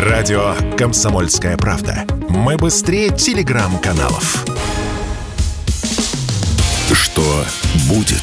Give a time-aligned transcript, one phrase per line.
[0.00, 2.06] Радио «Комсомольская правда».
[2.30, 4.46] Мы быстрее телеграм-каналов.
[6.90, 7.44] Что
[7.86, 8.22] будет?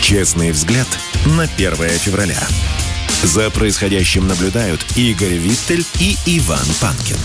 [0.00, 0.86] Честный взгляд
[1.36, 2.38] на 1 февраля.
[3.24, 7.16] За происходящим наблюдают Игорь Виттель и Иван Панкин.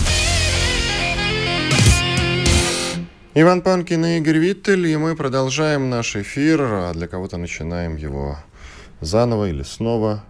[3.34, 8.36] Иван Панкин и Игорь Виттель, и мы продолжаем наш эфир, а для кого-то начинаем его
[9.00, 10.24] заново или снова,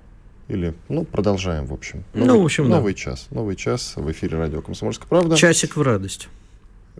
[0.48, 2.04] или, ну, продолжаем, в общем.
[2.14, 2.98] Новый, ну, в общем, Новый да.
[2.98, 3.26] час.
[3.30, 5.36] Новый час в эфире радио «Комсомольская правда».
[5.36, 6.28] Часик в радость.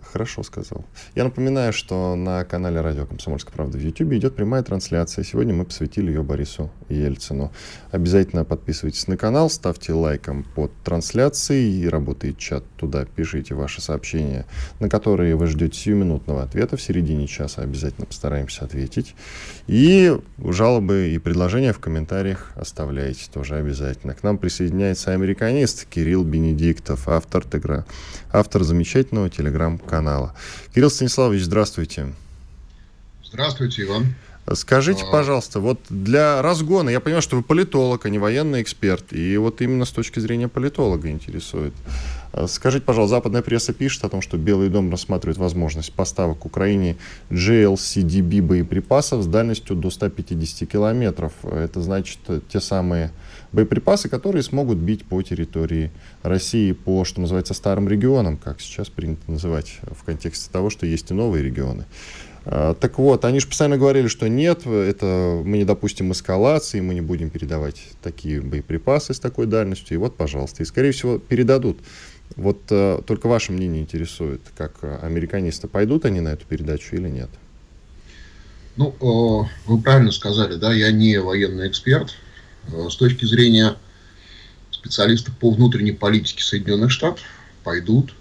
[0.01, 0.85] Хорошо сказал.
[1.15, 5.23] Я напоминаю, что на канале Радио Комсомольская правда в YouTube идет прямая трансляция.
[5.23, 7.51] Сегодня мы посвятили ее Борису Ельцину.
[7.89, 14.45] Обязательно подписывайтесь на канал, ставьте лайком под трансляцией, и работает чат туда, пишите ваши сообщения,
[14.79, 16.77] на которые вы ждете сиюминутного ответа.
[16.77, 19.15] В середине часа обязательно постараемся ответить.
[19.67, 24.13] И жалобы и предложения в комментариях оставляйте тоже обязательно.
[24.13, 27.45] К нам присоединяется американист Кирилл Бенедиктов, автор,
[28.31, 30.33] автор замечательного телеграм канала.
[30.73, 32.13] Кирилл Станиславович, здравствуйте.
[33.23, 34.15] Здравствуйте, Иван.
[34.53, 35.11] Скажите, а...
[35.11, 39.61] пожалуйста, вот для разгона, я понимаю, что вы политолог, а не военный эксперт, и вот
[39.61, 41.73] именно с точки зрения политолога интересует.
[42.37, 46.95] А скажите, пожалуйста, западная пресса пишет о том, что Белый дом рассматривает возможность поставок Украине
[47.31, 51.33] GLCDB боеприпасов с дальностью до 150 километров.
[51.43, 53.11] Это значит те самые
[53.51, 55.89] боеприпасы, которые смогут бить по территории
[56.21, 61.09] России, по, что называется, старым регионам, как сейчас принято называть в контексте того, что есть
[61.09, 61.85] и новые регионы.
[62.45, 66.93] А, так вот, они же постоянно говорили, что нет, это мы не допустим эскалации, мы
[66.93, 69.95] не будем передавать такие боеприпасы с такой дальностью.
[69.95, 71.79] И вот, пожалуйста, и, скорее всего, передадут.
[72.35, 77.29] Вот э, только ваше мнение интересует, как американисты, пойдут они на эту передачу или нет?
[78.77, 82.13] Ну, э, вы правильно сказали, да, я не военный эксперт.
[82.71, 83.75] Э, с точки зрения
[84.71, 87.23] специалистов по внутренней политике Соединенных Штатов
[87.63, 88.13] пойдут,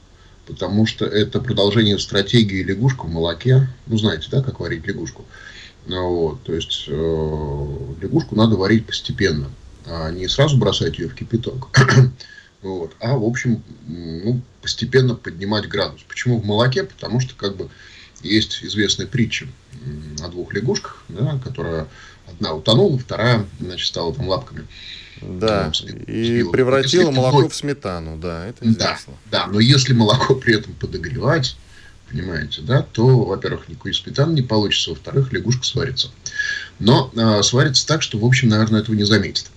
[0.46, 3.68] потому что это продолжение стратегии лягушка в молоке.
[3.86, 5.26] Ну, знаете, да, как варить лягушку.
[5.86, 7.66] Ну, вот, то есть э,
[8.00, 9.50] лягушку надо варить постепенно,
[9.86, 11.68] а не сразу бросать ее в кипяток.
[12.66, 16.02] Вот, а, в общем, ну, постепенно поднимать градус.
[16.08, 16.84] Почему в молоке?
[16.84, 17.68] Потому что, как бы,
[18.22, 19.46] есть известная притча
[20.22, 21.86] о двух лягушках, да, которая
[22.28, 24.66] одна утонула, вторая, значит, стала там лапками.
[25.22, 29.14] Да, ну, и превратила молоко в сметану, да, это известно.
[29.30, 31.56] Да, да, но если молоко при этом подогревать,
[32.10, 36.10] понимаете, да, то, во-первых, никакой сметаны не получится, во-вторых, лягушка сварится.
[36.78, 39.50] Но э, сварится так, что, в общем, наверное, этого не заметит.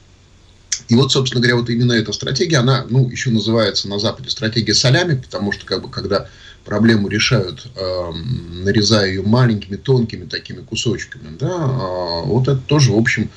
[0.89, 4.73] И вот, собственно говоря, вот именно эта стратегия, она, ну, еще называется на Западе стратегия
[4.73, 6.27] солями, потому что, как бы, когда
[6.65, 8.11] проблему решают, э,
[8.63, 13.29] нарезая ее маленькими, тонкими такими кусочками, да, э, вот это тоже, в общем,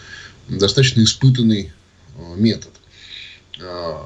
[0.48, 1.72] достаточно испытанный
[2.16, 2.72] э, метод.
[3.60, 3.96] Э,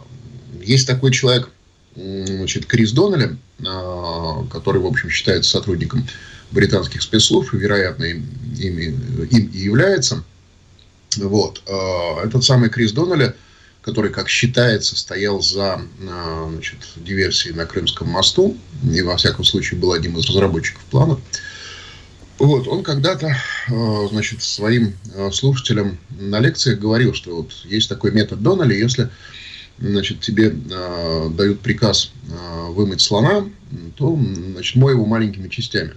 [0.60, 1.48] есть такой человек,
[1.94, 6.04] значит, Крис Доннелли, э, который, в общем, считается сотрудником
[6.50, 8.26] британских спецслужб, вероятно, им,
[8.58, 10.24] им, им и является.
[11.16, 11.62] Вот.
[11.66, 13.34] Э, этот самый Крис Доннелли–
[13.86, 18.56] который, как считается, стоял за а, значит, диверсией на Крымском мосту
[18.92, 21.20] и, во всяком случае, был одним из разработчиков плана.
[22.38, 23.36] Вот, он когда-то,
[23.68, 29.08] а, значит, своим а, слушателям на лекциях говорил, что вот есть такой метод Доннелли, если
[29.78, 32.10] значит, тебе дают приказ
[32.70, 33.46] вымыть слона,
[33.96, 34.18] то,
[34.52, 35.92] значит, мой его маленькими частями.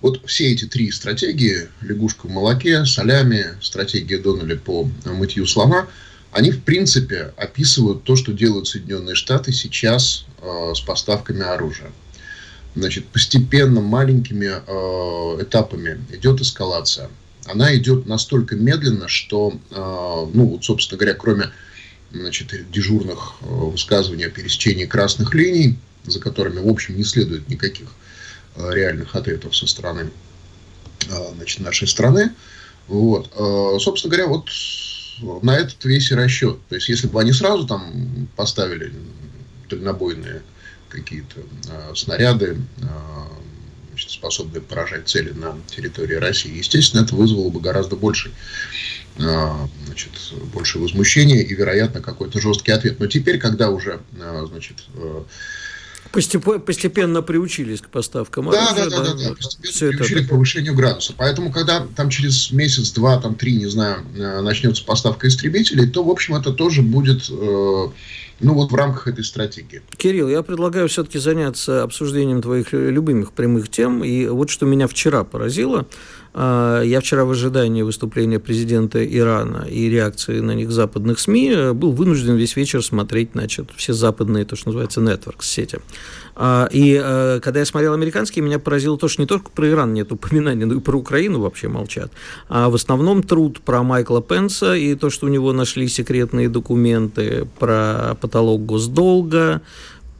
[0.00, 5.86] Вот все эти три стратегии, лягушка в молоке, солями, стратегия Доннелли по мытью слона–
[6.36, 11.90] они, в принципе, описывают то, что делают Соединенные Штаты сейчас э, с поставками оружия.
[12.74, 17.08] Значит, постепенно, маленькими э, этапами идет эскалация.
[17.46, 19.74] Она идет настолько медленно, что, э,
[20.34, 21.50] ну, вот, собственно говоря, кроме
[22.12, 27.88] значит, дежурных э, высказываний о пересечении красных линий, за которыми, в общем, не следует никаких
[28.58, 30.10] реальных ответов со стороны
[31.08, 32.32] э, значит, нашей страны.
[32.88, 33.30] Вот.
[33.36, 34.48] Э, собственно говоря, вот
[35.42, 36.58] на этот весь расчет.
[36.68, 38.92] То есть, если бы они сразу там поставили
[39.68, 40.42] дальнобойные
[40.88, 42.86] какие-то э, снаряды, э,
[43.90, 48.30] значит, способные поражать цели на территории России, естественно, это вызвало бы гораздо больше
[49.18, 49.52] э,
[49.86, 50.12] значит,
[50.52, 53.00] больше возмущения и, вероятно, какой-то жесткий ответ.
[53.00, 54.00] Но теперь, когда уже
[54.48, 54.84] значит,
[56.12, 58.90] Постепенно приучились к поставкам да, оружия.
[58.90, 59.34] Да, да, да, да, да.
[59.34, 60.26] Постепенно Все приучили это...
[60.26, 61.14] к повышению градуса.
[61.16, 66.02] Поэтому, когда там через месяц, два, там три, не знаю, э, начнется поставка истребителей, то,
[66.02, 69.82] в общем, это тоже будет, э, ну, вот в рамках этой стратегии.
[69.96, 74.04] Кирилл, я предлагаю все-таки заняться обсуждением твоих любимых прямых тем.
[74.04, 75.86] И вот что меня вчера поразило.
[76.38, 81.72] А, я вчера в ожидании выступления президента Ирана и реакции на них западных СМИ э,
[81.72, 85.78] был вынужден весь вечер смотреть, значит, все западные, то, что называется, networks, сети.
[86.34, 89.94] А, и э, когда я смотрел американские, меня поразило то, что не только про Иран
[89.94, 92.12] нет упоминания, но и про Украину вообще молчат.
[92.50, 97.48] А в основном труд про Майкла Пенса и то, что у него нашли секретные документы
[97.58, 99.62] про потолок госдолга,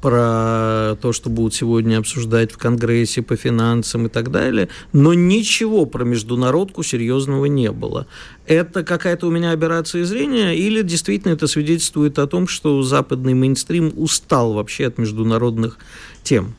[0.00, 5.86] про то, что будут сегодня обсуждать в Конгрессе по финансам и так далее, но ничего
[5.86, 8.06] про международку серьезного не было.
[8.46, 13.92] Это какая-то у меня операция зрения или действительно это свидетельствует о том, что западный мейнстрим
[13.96, 15.78] устал вообще от международных
[16.22, 16.54] тем?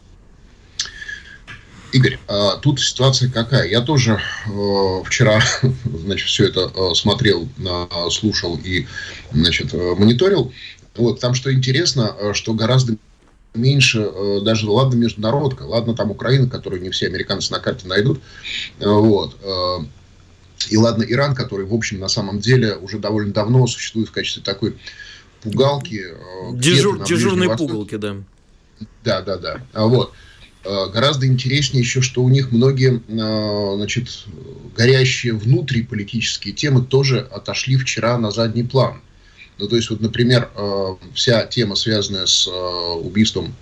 [1.93, 3.67] Игорь, а, тут ситуация какая?
[3.69, 5.41] Я тоже э, вчера,
[5.85, 7.47] значит, все это э, смотрел,
[8.11, 8.87] слушал и,
[9.31, 10.51] значит, э, мониторил.
[10.95, 12.97] Вот, там что интересно, что гораздо
[13.57, 18.21] меньше э, даже, ладно, международка, ладно, там Украина, которую не все американцы на карте найдут,
[18.79, 19.77] э, вот, э,
[20.69, 24.43] и ладно, Иран, который, в общем, на самом деле уже довольно давно существует в качестве
[24.43, 24.77] такой
[25.41, 26.03] пугалки.
[26.53, 28.15] Дежур, дежурной пугалки, да.
[29.03, 29.61] Да, да, да.
[29.73, 30.13] А вот.
[30.63, 34.25] Гораздо интереснее еще, что у них многие, значит,
[34.75, 38.99] горящие внутриполитические темы тоже отошли вчера на задний план.
[39.59, 43.55] Ну, то есть, вот, например, э, вся тема, связанная с э, убийством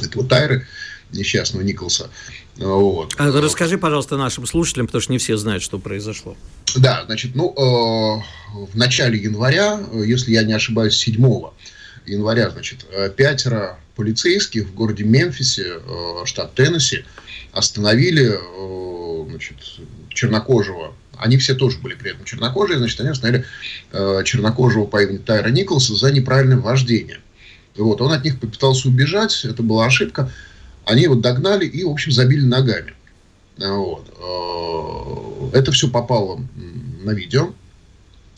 [0.00, 0.66] этого Тайры,
[1.12, 2.10] несчастного Николса.
[2.56, 3.14] Вот.
[3.18, 6.36] А расскажи, пожалуйста, нашим слушателям, потому что не все знают, что произошло.
[6.76, 11.16] Да, значит, ну, э, в начале января, если я не ошибаюсь, 7
[12.06, 12.86] января, значит,
[13.16, 15.80] пятеро полицейских в городе Мемфисе,
[16.24, 17.04] штат Теннесси,
[17.52, 18.38] остановили
[19.28, 19.56] значит,
[20.10, 23.44] чернокожего они все тоже были при этом чернокожие, значит, они остановили
[23.92, 27.20] э, чернокожего по имени Тайра Николса за неправильное вождение.
[27.76, 30.32] Вот, он от них попытался убежать, это была ошибка.
[30.84, 32.94] Они его догнали и, в общем, забили ногами.
[33.58, 34.12] Вот.
[35.52, 36.40] Э, это все попало
[37.02, 37.52] на видео.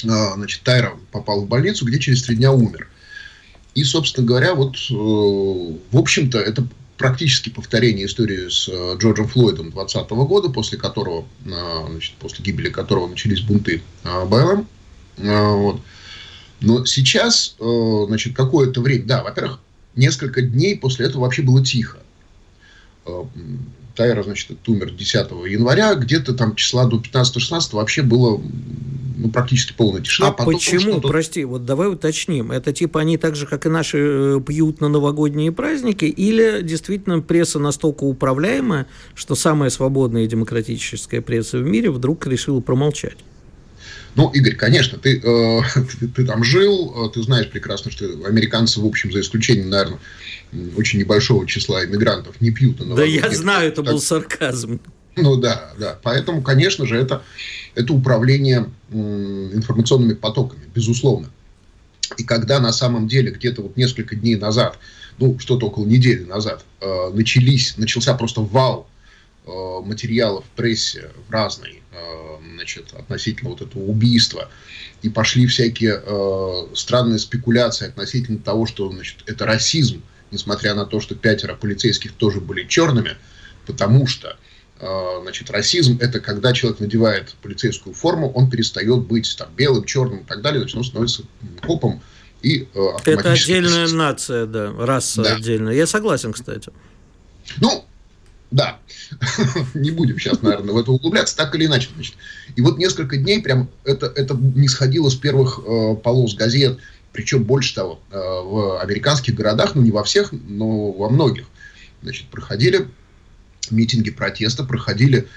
[0.05, 2.89] Э, значит, Тайра попал в больницу, где через три дня умер.
[3.75, 6.67] И, собственно говоря, вот, э, в общем-то, это
[7.01, 11.51] практически повторение истории с э, Джорджем Флойдом 2020 года, после которого, э,
[11.89, 14.69] значит, после гибели которого начались бунты э, БЛМ.
[15.17, 15.81] Вот.
[16.61, 19.61] Но сейчас, значит, какое-то время, да, во-первых,
[19.97, 21.99] несколько дней после этого вообще было тихо.
[23.97, 25.15] Тайра, значит, умер 10
[25.49, 28.43] января, где-то там числа до 15-16 вообще было
[29.21, 30.29] ну, практически полная тишина.
[30.29, 33.99] А Потом почему, прости, вот давай уточним, это типа они так же, как и наши,
[33.99, 41.21] э, пьют на новогодние праздники, или действительно пресса настолько управляемая, что самая свободная и демократическая
[41.21, 43.19] пресса в мире вдруг решила промолчать?
[44.17, 45.61] Ну, Игорь, конечно, ты, э,
[46.01, 50.01] ты, ты там жил, э, ты знаешь прекрасно, что американцы, в общем, за исключением, наверное,
[50.77, 52.81] очень небольшого числа иммигрантов не пьют.
[52.81, 53.93] На да я знаю, это так...
[53.93, 54.81] был сарказм.
[55.23, 55.99] Ну да, да.
[56.03, 57.23] Поэтому, конечно же, это,
[57.75, 61.31] это управление информационными потоками, безусловно.
[62.17, 64.79] И когда на самом деле где-то вот несколько дней назад,
[65.19, 68.89] ну, что-то около недели назад, э, начались, начался просто вал
[69.47, 69.51] э,
[69.85, 74.49] материалов в прессе в разной, э, значит, относительно вот этого убийства,
[75.03, 81.01] и пошли всякие э, странные спекуляции относительно того, что, значит, это расизм, несмотря на то,
[81.01, 83.17] что пятеро полицейских тоже были черными,
[83.67, 84.37] потому что
[84.81, 90.25] значит, расизм– это когда человек надевает полицейскую форму, он перестает быть там, белым, черным и
[90.25, 91.23] так далее, значит, он становится
[91.63, 92.01] копом
[92.43, 93.95] и э, Это отдельная расист.
[93.95, 95.37] нация, да, раса да.
[95.37, 95.75] отдельная.
[95.75, 96.71] Я согласен, кстати.
[97.59, 97.85] Ну,
[98.51, 98.79] да.
[99.75, 101.91] Не будем сейчас, наверное, в это углубляться, так или иначе.
[101.95, 102.15] Значит.
[102.57, 106.79] И вот несколько дней прям это, это не сходило с первых э, полос газет,
[107.13, 111.47] причем больше того, э, в американских городах, ну не во всех, но во многих,
[112.03, 112.89] значит, проходили
[113.71, 115.29] митинги протеста, проходили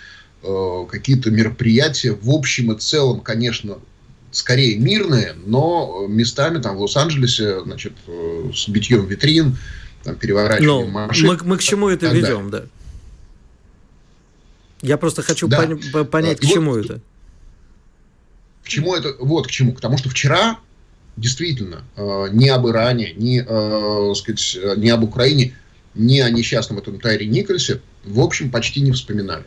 [0.44, 3.78] э, какие-то мероприятия, в общем и целом, конечно,
[4.32, 9.58] скорее мирные, но местами там в Лос-Анджелесе, значит, э, с битьем витрин,
[10.04, 11.28] там, переворачиванием но машин.
[11.28, 12.66] Мы, мы к чему это ведем, да?
[14.82, 15.64] Я просто хочу да.
[15.64, 17.02] пон- понять, к чему вот, это.
[18.64, 19.16] К чему это?
[19.20, 19.72] Вот к чему.
[19.74, 20.60] К тому, что вчера
[21.16, 25.56] действительно э, ни об Иране, ни, э, сказать, ни об Украине,
[25.96, 29.46] ни о несчастном этом Тайре Никольсе в общем, почти не вспоминали.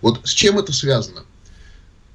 [0.00, 1.22] Вот с чем это связано?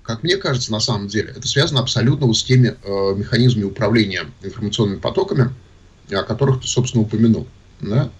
[0.04, 4.26] Как мне кажется, на самом деле, это связано абсолютно вот с теми э, механизмами управления
[4.44, 5.50] информационными потоками,
[6.12, 7.48] о которых ты, собственно, упомянул.
[7.82, 8.12] Да?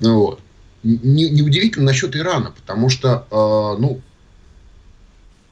[0.00, 0.40] Ну, вот.
[0.82, 4.00] Не, неудивительно насчет Ирана, потому что, э, ну,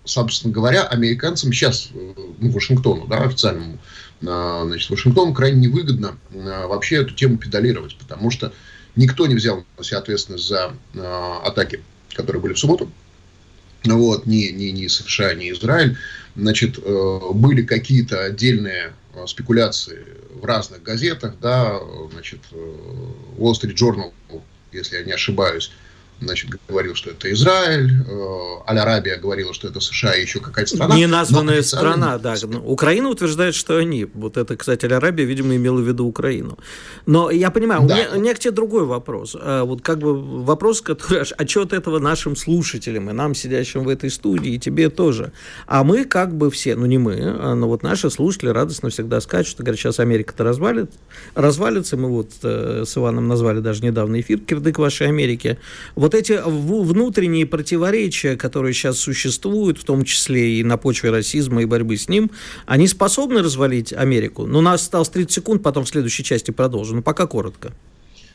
[0.05, 3.79] собственно говоря, американцам сейчас, э, ну, Вашингтону, да, официальному,
[4.23, 8.53] э, значит, Вашингтону крайне невыгодно э, вообще эту тему педалировать, потому что
[8.97, 11.83] Никто не взял на себя ответственность за э, атаки,
[12.15, 12.91] которые были в субботу.
[13.85, 15.97] вот, ни, ни, ни США, ни Израиль,
[16.35, 21.79] значит, э, были какие-то отдельные э, спекуляции в разных газетах, да,
[22.13, 24.13] значит, Wall Street Journal,
[24.73, 25.71] если я не ошибаюсь,
[26.21, 30.97] значит, говорил, что это Израиль, э, Аль-Арабия говорила, что это США и еще какая-то страна.
[30.97, 32.35] Неназванная страна, да.
[32.65, 34.07] Украина утверждает, что они.
[34.15, 36.59] Вот это, кстати, Аль-Арабия, видимо, имела в виду Украину.
[37.05, 37.95] Но я понимаю, да.
[37.95, 39.37] у, меня, у меня к тебе другой вопрос.
[39.39, 44.11] А, вот как бы вопрос, который отчет этого нашим слушателям, и нам, сидящим в этой
[44.11, 45.33] студии, и тебе тоже.
[45.67, 49.21] А мы как бы все, ну не мы, а, но вот наши слушатели радостно всегда
[49.21, 50.91] скачут, и говорят, сейчас Америка-то развалит,
[51.35, 51.97] развалится.
[51.97, 55.59] Мы вот э, с Иваном назвали даже недавно эфир «Кирдык вашей Америки»
[55.95, 61.65] вот эти внутренние противоречия, которые сейчас существуют, в том числе и на почве расизма и
[61.65, 62.31] борьбы с ним,
[62.67, 64.47] они способны развалить Америку?
[64.47, 66.97] Ну, у нас осталось 30 секунд, потом в следующей части продолжим.
[66.97, 67.73] Но пока коротко.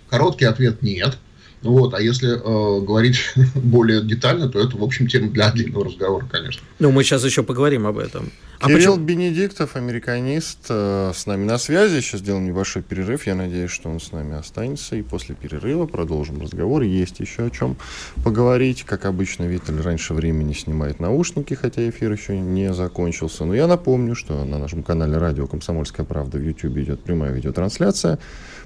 [0.09, 1.17] Короткий ответ– нет.
[1.63, 3.19] Вот, а если э, говорить
[3.55, 6.61] более детально, то это, в общем, тема для отдельного разговора, конечно.
[6.79, 8.31] Ну, мы сейчас еще поговорим об этом.
[8.61, 9.05] А Кирилл почему...
[9.07, 11.99] Бенедиктов, американист, э, с нами на связи.
[11.99, 13.25] Сейчас сделаем небольшой перерыв.
[13.25, 14.95] Я надеюсь, что он с нами останется.
[14.95, 16.83] И после перерыва продолжим разговор.
[16.83, 17.75] Есть еще о чем
[18.23, 18.83] поговорить.
[18.83, 23.45] Как обычно, Виталь раньше времени снимает наушники, хотя эфир еще не закончился.
[23.45, 28.19] Но я напомню, что на нашем канале радио «Комсомольская правда» в YouTube идет прямая видеотрансляция.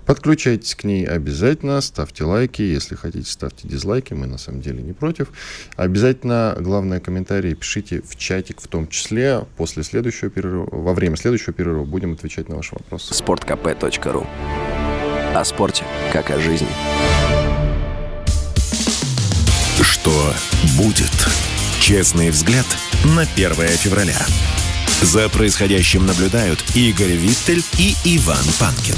[0.06, 4.94] Подключайтесь к ней обязательно, ставьте лайки, если хотите, ставьте дизлайки, мы на самом деле не
[4.94, 5.30] против.
[5.76, 9.46] Обязательно, главное, комментарии пишите в чатик в том числе.
[9.58, 13.14] После следующего перерыва, во время следующего перерыва будем отвечать на ваши вопросы.
[13.14, 14.28] sportkp.ru
[15.34, 15.84] О спорте,
[16.14, 16.68] как о жизни.
[19.82, 20.34] Что
[20.78, 21.12] будет?
[21.80, 22.66] Честный взгляд
[23.16, 24.18] на 1 февраля.
[25.02, 28.96] За происходящим наблюдают Игорь Виттель и Иван Панкин.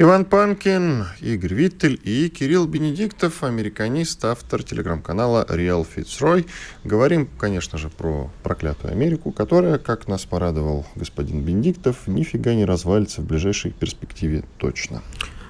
[0.00, 6.46] Иван Панкин, Игорь Виттель и Кирилл Бенедиктов, американист, автор телеграм-канала Real Fitzroy.
[6.84, 13.22] Говорим, конечно же, про проклятую Америку, которая, как нас порадовал господин Бенедиктов, нифига не развалится
[13.22, 15.02] в ближайшей перспективе точно.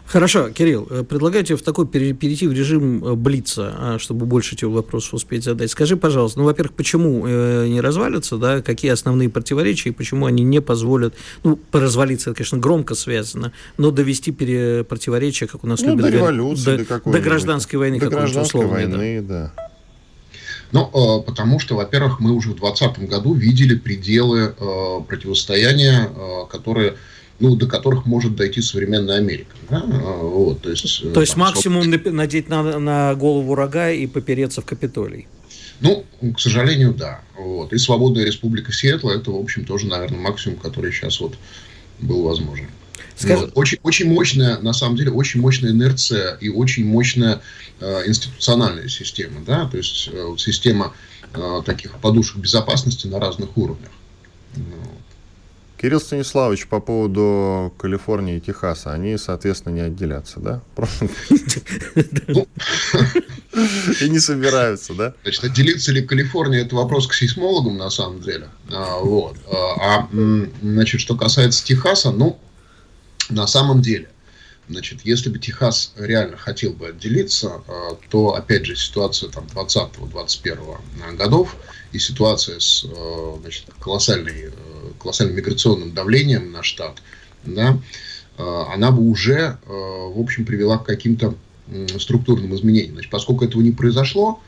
[0.09, 4.69] Хорошо, Кирилл, э, предлагаю в такой перейти в режим э, блица, а, чтобы больше тебе
[4.69, 5.71] вопросов успеть задать.
[5.71, 10.45] Скажи, пожалуйста, ну, во-первых, почему э, не развалится, да, какие основные противоречия и почему они
[10.45, 15.83] не позволят, ну, развалиться, это, конечно, громко связано, но довести пере, противоречия, как у нас
[15.83, 19.53] ну, любят до революции, до, до, до гражданской войны, до гражданской войны, да.
[19.53, 19.71] да.
[20.73, 24.55] Ну, потому что, во-первых, мы уже в 2020 году видели пределы
[25.07, 26.11] противостояния,
[26.51, 26.97] которые
[27.41, 29.55] ну, до которых может дойти современная Америка.
[29.71, 29.81] Да?
[29.81, 32.17] Вот, то есть, э, то есть там, максимум собственно...
[32.17, 35.27] надеть на, на голову рога и попереться в Капитолий.
[35.81, 36.05] Ну,
[36.35, 37.21] к сожалению, да.
[37.37, 37.73] Вот.
[37.73, 41.37] И свободная республика Сиэтла это, в общем, тоже, наверное, максимум, который сейчас вот
[42.01, 42.67] был возможен.
[43.17, 43.47] Скажи...
[43.47, 43.53] Вот.
[43.55, 47.41] Очень, очень мощная, на самом деле, очень мощная инерция и очень мощная
[47.81, 50.95] э, институциональная система, да, то есть э, система
[51.35, 53.91] э, таких подушек безопасности на разных уровнях.
[54.57, 54.65] Ну,
[55.81, 60.61] Кирилл Станиславович, по поводу Калифорнии и Техаса, они, соответственно, не отделятся, да?
[64.01, 65.15] И не собираются, да?
[65.23, 68.49] Значит, отделиться ли Калифорния, это вопрос к сейсмологам, на самом деле.
[68.71, 69.37] А, вот.
[69.47, 70.09] А, а
[70.63, 72.39] значит, что касается Техаса, ну,
[73.31, 74.09] на самом деле,
[74.71, 81.17] Значит, если бы Техас реально хотел бы отделиться, а, то, опять же, ситуация там 20-21
[81.17, 81.57] годов
[81.93, 82.85] и ситуация с
[83.41, 84.53] значит, колоссальной
[84.99, 87.03] колоссальным миграционным давлением на штат,
[87.45, 87.79] да,
[88.37, 91.35] э, она бы уже, э, в общем, привела к каким-то
[91.99, 92.95] структурным изменениям.
[92.95, 94.41] Значит, поскольку этого не произошло,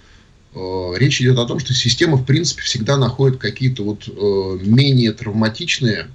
[0.55, 4.09] э, речь идет о том, что система, в принципе, всегда находит какие-то вот
[4.63, 6.09] менее травматичные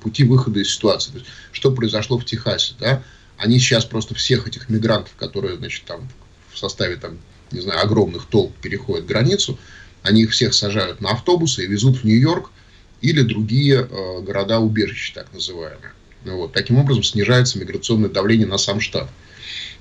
[0.00, 1.12] пути выхода из ситуации.
[1.12, 3.02] То есть, что произошло в Техасе, да?
[3.38, 6.08] Они сейчас просто всех этих мигрантов, которые, значит, там
[6.52, 7.18] в составе, там,
[7.50, 9.58] не знаю, огромных толп переходят границу,
[10.02, 12.50] они их всех сажают на автобусы и везут в Нью-Йорк,
[13.04, 15.92] или другие э, города-убежища, так называемые.
[16.24, 16.52] Вот.
[16.52, 19.08] Таким образом снижается миграционное давление на сам штат.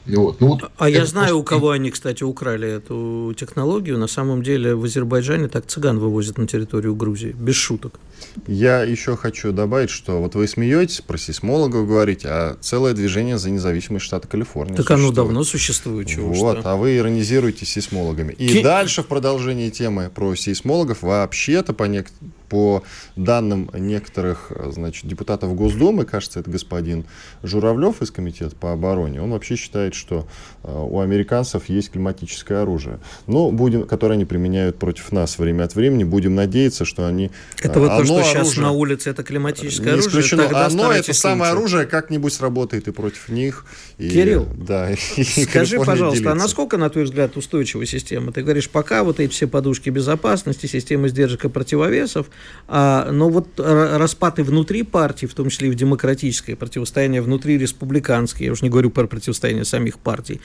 [0.06, 0.42] Вот.
[0.42, 1.36] Ну, вот а я знаю, просто...
[1.38, 3.98] у кого они, кстати, украли эту технологию.
[3.98, 8.00] На самом деле в Азербайджане так цыган вывозят на территорию Грузии, без шуток.
[8.48, 13.50] Я еще хочу добавить, что вот вы смеетесь, про сейсмологов говорите, а целое движение за
[13.50, 15.06] независимость штата Калифорния Так существует.
[15.06, 16.08] оно давно существует.
[16.08, 16.72] Чего вот, что?
[16.72, 18.34] а вы иронизируете сейсмологами.
[18.34, 18.64] И Ки...
[18.64, 22.08] дальше в продолжении темы про сейсмологов вообще-то по, нек...
[22.54, 22.84] по
[23.16, 27.04] данным некоторых, значит, депутатов Госдумы, кажется, это господин
[27.42, 30.28] Журавлев из Комитета по обороне, он вообще считает, что
[30.62, 36.04] у американцев есть климатическое оружие, но будем, которое они применяют против нас время от времени.
[36.04, 37.32] Будем надеяться, что они...
[37.60, 40.10] Это вот то, что оружие, сейчас на улице, это климатическое оружие.
[40.12, 40.66] Исключено.
[40.66, 43.66] Оно, это самое оружие, как-нибудь сработает и против них.
[43.98, 46.32] И, Кирилл, да, и скажи, пожалуйста, делиться.
[46.32, 48.32] а насколько, на твой взгляд, устойчивая система?
[48.32, 52.32] Ты говоришь, пока вот эти все подушки безопасности, системы сдержек и противовесов, а,
[52.68, 58.52] но вот распады внутри партии, в том числе и в демократическое противостояние внутри республиканское, я
[58.52, 60.40] уже не говорю про противостояние самих партий,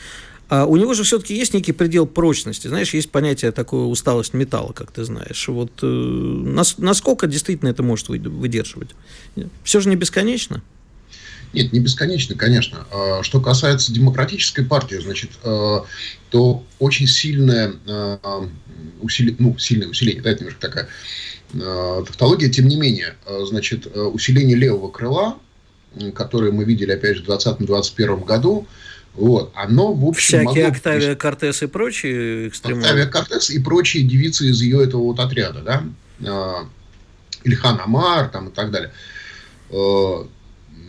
[0.48, 2.68] а у него же все-таки есть некий предел прочности.
[2.68, 5.46] Знаешь, есть понятие такое усталость металла, как ты знаешь.
[5.48, 8.90] Вот э, нас, насколько действительно это может выдерживать?
[9.62, 10.62] Все же не бесконечно.
[11.52, 12.86] Нет, не бесконечно, конечно.
[12.90, 15.78] А, что касается демократической партии, значит, э,
[16.30, 18.18] то очень сильное, э,
[19.02, 19.36] усили...
[19.38, 20.88] ну, сильное усиление, да, это немножко такая
[21.52, 25.38] тавтология, тем не менее, значит, усиление левого крыла,
[26.14, 28.66] которое мы видели, опять же, в 2020-2021 году,
[29.14, 30.66] вот, оно, в общем, Всякие могло...
[30.68, 32.82] Октавия Кортес и прочие экстремалы.
[32.84, 35.60] Октавия Кортес и прочие девицы из ее этого вот отряда,
[36.20, 36.66] да,
[37.44, 38.92] Ильхан Амар там и так далее,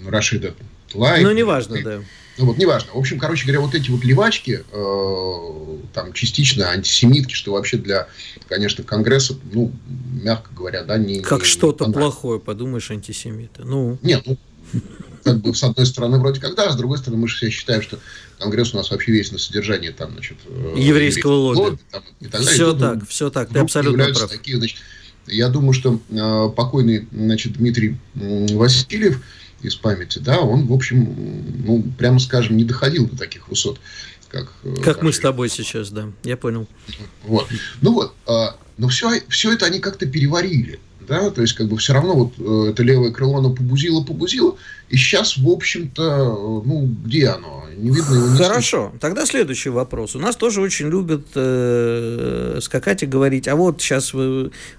[0.06, 0.54] Рашида
[0.94, 1.24] Лайк.
[1.24, 2.02] Ну, неважно, и, да.
[2.40, 2.92] Ну, вот, неважно.
[2.94, 8.08] В общем, короче говоря, вот эти вот левачки, э, там, частично антисемитки, что вообще для,
[8.48, 9.74] конечно, Конгресса, ну,
[10.24, 11.20] мягко говоря, да, не...
[11.20, 13.66] Как что-то плохое, подумаешь, антисемиты.
[13.66, 13.98] Ну...
[14.02, 14.38] Нет, ну,
[15.26, 17.82] как бы, с одной стороны, вроде как да, с другой стороны, мы же все считаем,
[17.82, 18.00] что
[18.40, 21.60] Конгресс у нас вообще весь на содержании там, значит, э, еврейского лобби.
[21.60, 22.50] лобби там, и так далее.
[22.50, 24.30] Все так, все так, ты абсолютно прав.
[24.30, 24.78] Такие, значит,
[25.28, 29.22] я думаю, что э, покойный, значит, Дмитрий э, Васильев
[29.62, 33.80] из памяти, да, он, в общем, ну, прямо скажем, не доходил до таких высот,
[34.30, 34.54] как...
[34.64, 36.68] Э, как мы с тобой сейчас, да, я понял.
[37.24, 37.48] Вот.
[37.82, 38.48] Ну вот, э,
[38.78, 42.34] но все, все это они как-то переварили да, то есть как бы все равно вот
[42.38, 44.56] э, это левое крыло, оно побузило, побузило,
[44.90, 47.66] и сейчас, в общем-то, э, ну, где оно?
[47.76, 48.28] Не видно его.
[48.28, 49.00] Не Хорошо, слышно.
[49.00, 50.16] тогда следующий вопрос.
[50.16, 54.14] У нас тоже очень любят э, скакать и говорить, а вот сейчас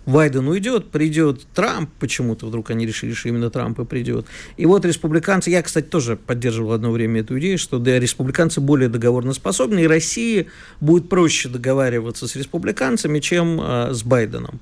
[0.06, 4.26] Байден уйдет, придет Трамп, почему-то вдруг они решили, что именно Трамп и придет.
[4.56, 8.88] И вот республиканцы, я, кстати, тоже поддерживал одно время эту идею, что да, республиканцы более
[8.88, 10.48] договорноспособны, и России
[10.80, 14.60] будет проще договариваться с республиканцами, чем э, с Байденом.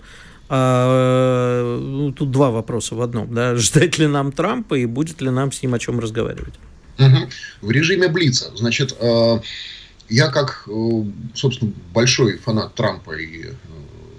[0.48, 3.34] А, ну, тут два вопроса в одном.
[3.34, 3.56] Да?
[3.56, 6.54] Ждать ли нам Трампа и будет ли нам с ним о чем разговаривать?
[6.98, 7.28] Угу.
[7.62, 8.50] В режиме Блица.
[8.56, 9.40] Значит, э,
[10.08, 13.44] я как, э, собственно, большой фанат Трампа и...
[13.44, 13.52] Э,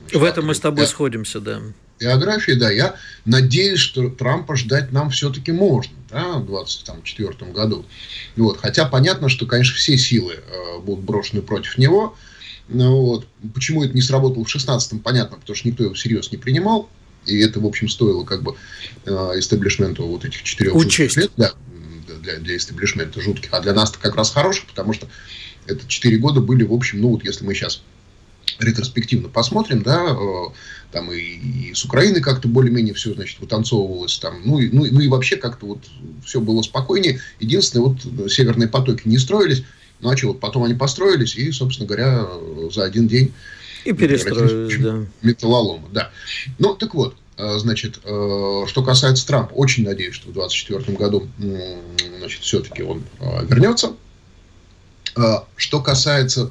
[0.01, 1.59] значит, в этом мы с тобой я, сходимся, да.
[1.99, 2.71] Биографии, да.
[2.71, 7.85] Я надеюсь, что Трампа ждать нам все-таки можно, да, в 2024 году.
[8.37, 8.59] Вот.
[8.61, 10.35] Хотя понятно, что, конечно, все силы
[10.83, 12.15] будут брошены против него–
[12.69, 13.27] вот.
[13.53, 16.89] Почему это не сработало в 16-м, понятно, потому что никто его всерьез не принимал.
[17.25, 18.55] И это, в общем, стоило как бы
[19.05, 20.73] э, истеблишменту вот этих четырех
[21.17, 21.31] лет.
[21.35, 21.53] Да,
[22.21, 23.49] для, для истеблишмента жутких.
[23.53, 25.07] А для нас это как раз хороших, потому что
[25.65, 27.81] это четыре года были, в общем, ну вот если мы сейчас
[28.59, 30.53] ретроспективно посмотрим, да, э,
[30.91, 34.99] там и, и с Украины как-то более-менее все, значит, вытанцовывалось там, ну и, ну, ну
[34.99, 35.79] и вообще как-то вот
[36.25, 37.21] все было спокойнее.
[37.39, 39.63] Единственное, вот северные потоки не строились,
[40.27, 42.27] вот потом они построились и, собственно говоря,
[42.71, 43.33] за один день
[43.85, 45.05] и перестроились, да.
[45.21, 46.11] Металлолома, да.
[46.57, 51.27] Ну, так вот, э, значит, э, что касается Трампа, очень надеюсь, что в 2024 году,
[52.19, 53.93] значит, все-таки он э, вернется.
[55.57, 56.49] Что касается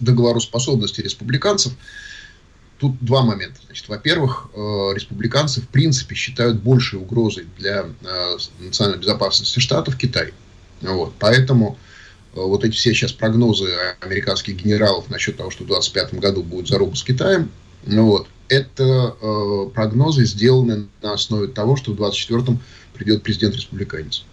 [0.00, 1.72] договороспособности республиканцев,
[2.78, 3.58] тут два момента.
[3.66, 7.86] Значит, во-первых, республиканцы в принципе считают большей угрозой для
[8.60, 10.34] национальной безопасности штатов Китай.
[10.82, 11.78] Вот, поэтому
[12.34, 16.94] вот эти все сейчас прогнозы американских генералов насчет того, что в 2025 году будет заруба
[16.94, 17.50] с Китаем,
[17.84, 22.60] ну вот, это э, прогнозы сделаны на основе того, что в 2024-м
[22.94, 24.24] придет президент-республиканец.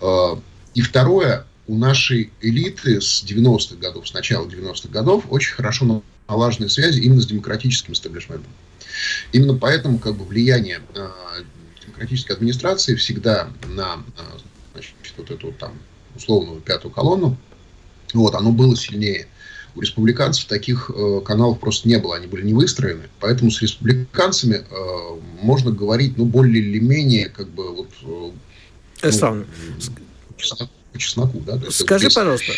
[0.00, 0.36] Э,
[0.74, 6.68] и второе, у нашей элиты с 90-х годов, с начала 90-х годов, очень хорошо налажены
[6.68, 8.52] связи именно с демократическим истеблишментом.
[9.32, 11.08] Именно поэтому как бы, влияние э,
[11.84, 14.22] демократической администрации всегда на э,
[14.72, 15.72] значит, вот эту там
[16.16, 17.36] условную пятую колонну,
[18.14, 19.26] вот, оно было сильнее.
[19.76, 24.56] У республиканцев таких э, каналов просто не было, они были не выстроены, поэтому с республиканцами
[24.56, 27.90] э, можно говорить, ну, более или менее, как бы, вот...
[28.02, 28.30] Э,
[29.06, 31.60] ну, по чесноку, да?
[31.70, 32.52] Скажи, пожалуйста,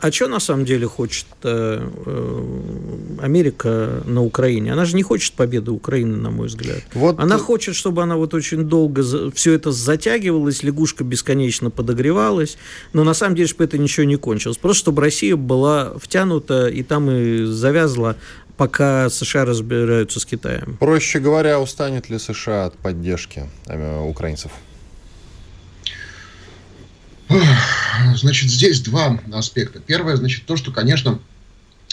[0.00, 4.72] а что на самом деле хочет э, э, Америка на Украине?
[4.72, 6.82] Она же не хочет победы Украины, на мой взгляд.
[6.92, 7.18] Вот...
[7.18, 9.30] Она хочет, чтобы она вот очень долго за...
[9.30, 12.58] все это затягивалось, лягушка бесконечно подогревалась,
[12.92, 14.58] но на самом деле, чтобы это ничего не кончилось.
[14.58, 18.16] Просто чтобы Россия была втянута и там и завязла
[18.56, 20.76] пока США разбираются с Китаем.
[20.78, 24.50] Проще говоря, устанет ли США от поддержки э, украинцев?
[28.14, 29.80] Значит, здесь два аспекта.
[29.80, 31.18] Первое, значит, то, что, конечно,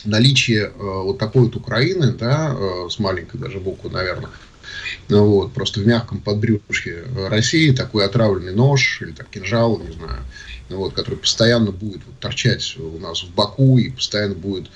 [0.05, 4.29] наличие э, вот такой вот Украины, да, э, с маленькой даже буквы, наверное,
[5.09, 10.23] ну вот, просто в мягком подбрюшке России такой отравленный нож или так кинжал, не знаю,
[10.69, 14.69] ну вот, который постоянно будет вот, торчать у нас в боку и постоянно будет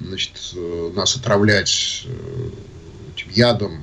[0.00, 2.50] значит, э, нас отравлять э,
[3.14, 3.80] этим ядом,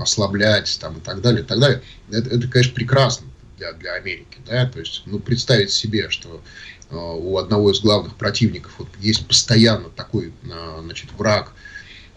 [0.00, 1.82] ослаблять там, и так далее, и так далее.
[2.10, 4.38] Это, это конечно, прекрасно для, для Америки.
[4.46, 4.66] Да?
[4.66, 6.42] То есть, ну, представить себе, что
[6.90, 11.52] э, у одного из главных противников вот, есть постоянно такой э, значит, враг,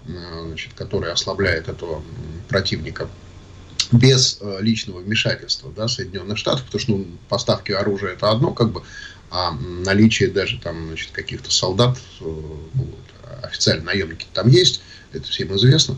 [0.07, 2.03] э, значит, который ослабляет этого
[2.47, 3.09] противника
[3.91, 8.71] без э, личного вмешательства да, Соединенных Штатов, потому что ну, поставки оружия это одно, как
[8.71, 8.83] бы,
[9.29, 12.99] а наличие даже там значит, каких-то солдат, э, вот,
[13.43, 14.81] официально наемники там есть,
[15.13, 15.97] это всем известно.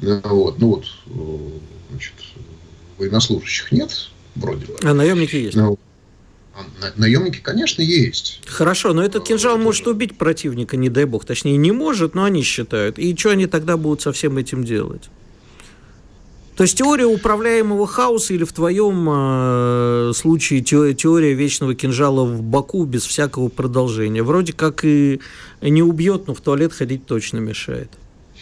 [0.00, 1.58] Вот, ну вот, э,
[1.90, 2.14] значит,
[2.98, 4.76] военнослужащих нет, вроде бы.
[4.82, 5.56] А наемники есть?
[5.56, 5.78] Ну,
[6.54, 6.64] а
[6.96, 8.40] наемники, конечно, есть.
[8.46, 9.90] Хорошо, но этот кинжал это может же...
[9.90, 11.24] убить противника, не дай бог.
[11.24, 12.98] Точнее, не может, но они считают.
[12.98, 15.08] И что они тогда будут со всем этим делать?
[16.56, 22.84] То есть теория управляемого хаоса или в твоем э, случае теория вечного кинжала в боку
[22.84, 24.24] без всякого продолжения.
[24.24, 25.20] Вроде как и
[25.62, 27.90] не убьет, но в туалет ходить точно мешает.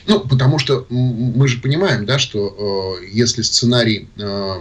[0.07, 4.53] Ну, потому что мы же понимаем, да, что э, если сценарий э,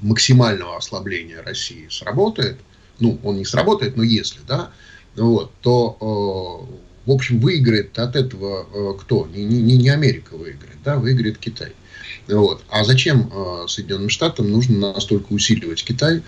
[0.00, 2.58] максимального ослабления России сработает,
[2.98, 4.70] ну, он не сработает, но если, да,
[5.16, 9.26] вот, то, э, в общем, выиграет от этого э, кто?
[9.26, 11.72] Не, не, не Америка выиграет, да, выиграет Китай.
[12.28, 12.64] Вот.
[12.68, 16.22] А зачем э, Соединенным Штатам нужно настолько усиливать Китай,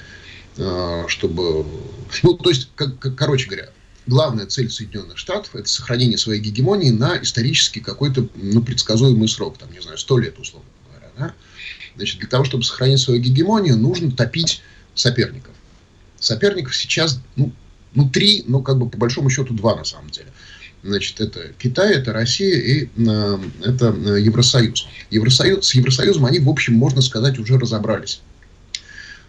[0.57, 1.66] э, чтобы...
[2.22, 3.70] Ну, то есть, как, как, короче говоря,
[4.07, 9.72] главная цель Соединенных Штатов– это сохранение своей гегемонии на исторически какой-то ну, предсказуемый срок, там,
[9.72, 11.11] не знаю, сто лет, условно говоря.
[11.18, 11.35] Да?
[11.98, 14.62] Значит, для того, чтобы сохранить свою гегемонию, нужно топить
[14.94, 15.52] соперников.
[16.20, 17.50] Соперников сейчас, ну,
[17.92, 20.28] ну три, но как бы по большому счету два на самом деле.
[20.84, 24.87] Значит, это Китай, это Россия и э, это э, Евросоюз.
[25.11, 25.66] Евросоюз.
[25.66, 28.20] С Евросоюзом они, в общем, можно сказать, уже разобрались.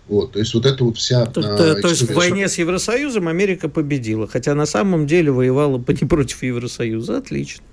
[0.07, 1.25] Вот, то есть вот это вот вся...
[1.25, 5.31] То, э, то, то есть в войне с Евросоюзом Америка победила, хотя на самом деле
[5.31, 7.17] воевала не против Евросоюза.
[7.17, 7.63] Отлично.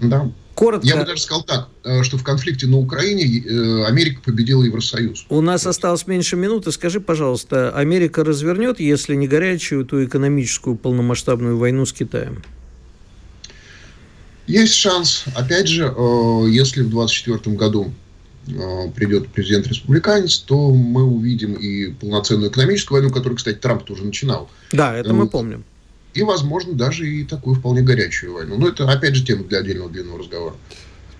[0.00, 0.30] Да.
[0.54, 0.86] Коротко.
[0.86, 5.24] Я бы даже сказал так, э, что в конфликте на Украине э, Америка победила Евросоюз.
[5.30, 6.70] У нас осталось меньше минуты.
[6.70, 12.42] Скажи, пожалуйста, Америка развернет, если не горячую, то экономическую полномасштабную войну с Китаем?
[14.46, 15.24] Есть шанс.
[15.34, 17.92] Опять же, э, если в 2024 году
[18.96, 24.50] придет президент-республиканец, то мы увидим и полноценную экономическую войну, которую, кстати, Трамп тоже начинал.
[24.72, 25.64] Да, это мы помним
[26.14, 28.56] и, возможно, даже и такую вполне горячую войну.
[28.58, 30.56] Но это, опять же, тема для отдельного длинного разговора.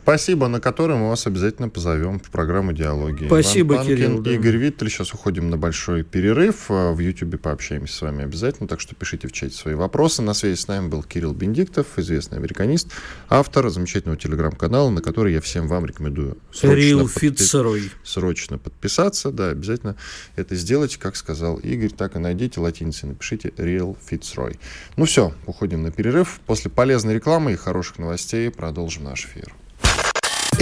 [0.03, 3.27] Спасибо, на который мы вас обязательно позовем в программу «Диалоги».
[3.27, 4.23] Спасибо, Иван Панкин, Кирилл.
[4.23, 4.31] Да.
[4.33, 4.91] Игорь Виттель.
[4.91, 6.69] Сейчас уходим на большой перерыв.
[6.69, 10.23] В Ютьюбе пообщаемся с вами обязательно, так что пишите в чате свои вопросы.
[10.23, 12.89] На связи с нами был Кирилл Бендиктов, известный американист,
[13.29, 19.31] автор замечательного телеграм-канала, на который я всем вам рекомендую срочно, подпи- срочно подписаться.
[19.31, 19.97] Да, обязательно
[20.35, 24.59] это сделать, как сказал Игорь, так и найдите латиницей, напишите Real Fitzroy.
[24.97, 26.41] Ну все, уходим на перерыв.
[26.47, 29.55] После полезной рекламы и хороших новостей продолжим наш эфир.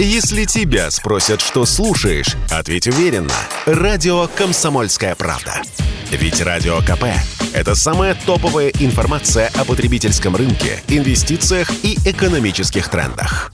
[0.01, 3.33] Если тебя спросят, что слушаешь, ответь уверенно.
[3.65, 5.61] Радио «Комсомольская правда».
[6.09, 7.03] Ведь Радио КП–
[7.53, 13.51] это самая топовая информация о потребительском рынке, инвестициях и экономических трендах.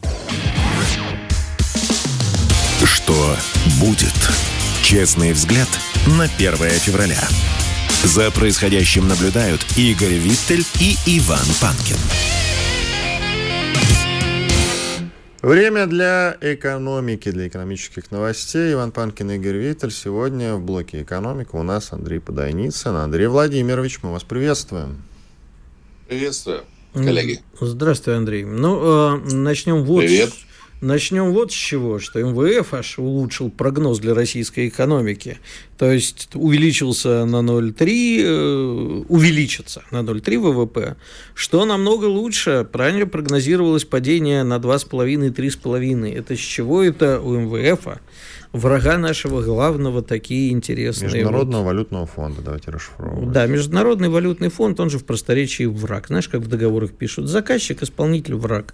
[2.83, 3.35] Что
[3.79, 4.13] будет?
[4.83, 5.69] Честный взгляд
[6.05, 7.27] на 1 февраля.
[8.03, 11.97] За происходящим наблюдают Игорь Виттель и Иван Панкин.
[15.45, 18.73] Время для экономики, для экономических новостей.
[18.73, 19.91] Иван Панкин и Игорь Виттель.
[19.91, 22.95] Сегодня в блоке «Экономика» у нас Андрей Подойницын.
[22.95, 25.03] Андрей Владимирович, мы вас приветствуем.
[26.07, 26.63] Приветствую,
[26.95, 27.41] коллеги.
[27.61, 28.43] Здравствуй, Андрей.
[28.43, 30.33] Ну, э, начнем вот Привет.
[30.85, 35.39] Начнем вот с чего, что МВФ аж улучшил прогноз для российской экономики.
[35.79, 40.95] То есть увеличился на 0,3, э, увеличится на 0,3 ВВП,
[41.33, 42.67] что намного лучше.
[42.71, 46.15] Правильно прогнозировалось падение на 2,5-3,5.
[46.15, 47.87] Это с чего это у МВФ
[48.55, 51.11] врага нашего главного такие интересные.
[51.11, 51.67] Международного вот.
[51.67, 53.31] валютного фонда, давайте расшифровывать.
[53.31, 56.07] Да, Международный валютный фонд, он же в просторечии враг.
[56.07, 57.27] Знаешь, как в договорах пишут?
[57.27, 58.73] Заказчик, исполнитель, враг.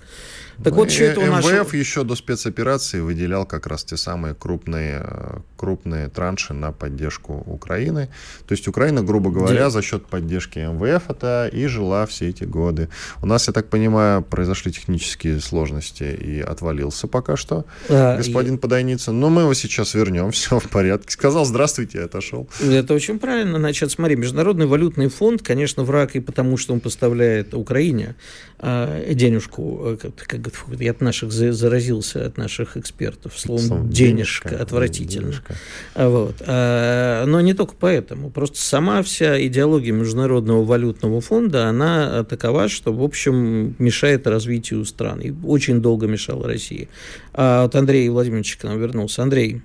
[0.63, 1.75] Так вот, что это у МВФ нашего...
[1.75, 8.09] еще до спецоперации выделял как раз те самые крупные, э, крупные транши на поддержку Украины.
[8.47, 12.89] То есть Украина, грубо говоря, за счет поддержки МВФ это и жила все эти годы.
[13.21, 18.57] У нас, я так понимаю, произошли технические сложности и отвалился пока что а, господин и...
[18.57, 19.19] Подойницын.
[19.19, 21.11] Но мы его сейчас вернем, все в порядке.
[21.11, 22.47] Сказал здравствуйте и отошел.
[22.61, 23.59] Это очень правильно.
[23.59, 28.15] Значит, смотри, Международный валютный фонд, конечно, враг и потому, что он поставляет Украине
[28.59, 30.09] а, денежку, э,
[30.51, 33.37] как я от наших заразился, от наших экспертов.
[33.37, 35.31] Словом, Словом денежка, денежка отвратительно.
[35.31, 35.55] Денежка.
[35.95, 36.35] Вот.
[36.41, 38.29] А, но не только поэтому.
[38.29, 45.21] Просто сама вся идеология Международного валютного фонда, она такова, что, в общем, мешает развитию стран.
[45.21, 46.89] И очень долго мешала России.
[47.33, 49.23] А вот Андрей Владимирович к нам вернулся.
[49.23, 49.61] Андрей,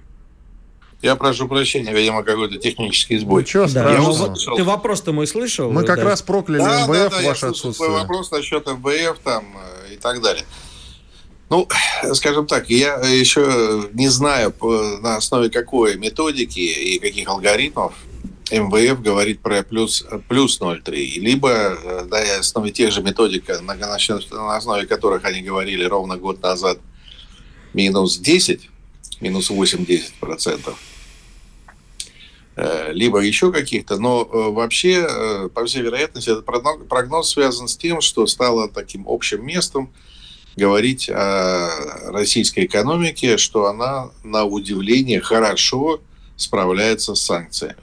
[1.03, 3.43] я прошу прощения, видимо, какой-то технический сбой.
[3.43, 4.57] Ничего страшного.
[4.57, 5.71] Ты вопрос-то мой слышал?
[5.71, 6.05] Мы как да.
[6.05, 7.91] раз прокляли да, МВФ, да, да, ваше отсутствие.
[7.91, 9.45] вопрос насчет МВФ там
[9.89, 10.45] э, и так далее.
[11.49, 11.69] Ну,
[12.15, 14.55] скажем так, я еще не знаю,
[15.03, 17.95] на основе какой методики и каких алгоритмов
[18.51, 21.19] МВФ говорит про плюс, плюс 0,3.
[21.19, 26.43] Либо да, на основе тех же методик, на, на основе которых они говорили ровно год
[26.43, 26.79] назад,
[27.75, 28.69] минус 10,
[29.21, 30.75] минус 8-10%.
[32.59, 36.47] Э, либо еще каких-то, но э, вообще, э, по всей вероятности, этот
[36.89, 39.93] прогноз связан с тем, что стало таким общим местом–
[40.57, 41.69] говорить о
[42.11, 46.01] российской экономике, что она, на удивление, хорошо
[46.37, 47.77] справляется с санкциями.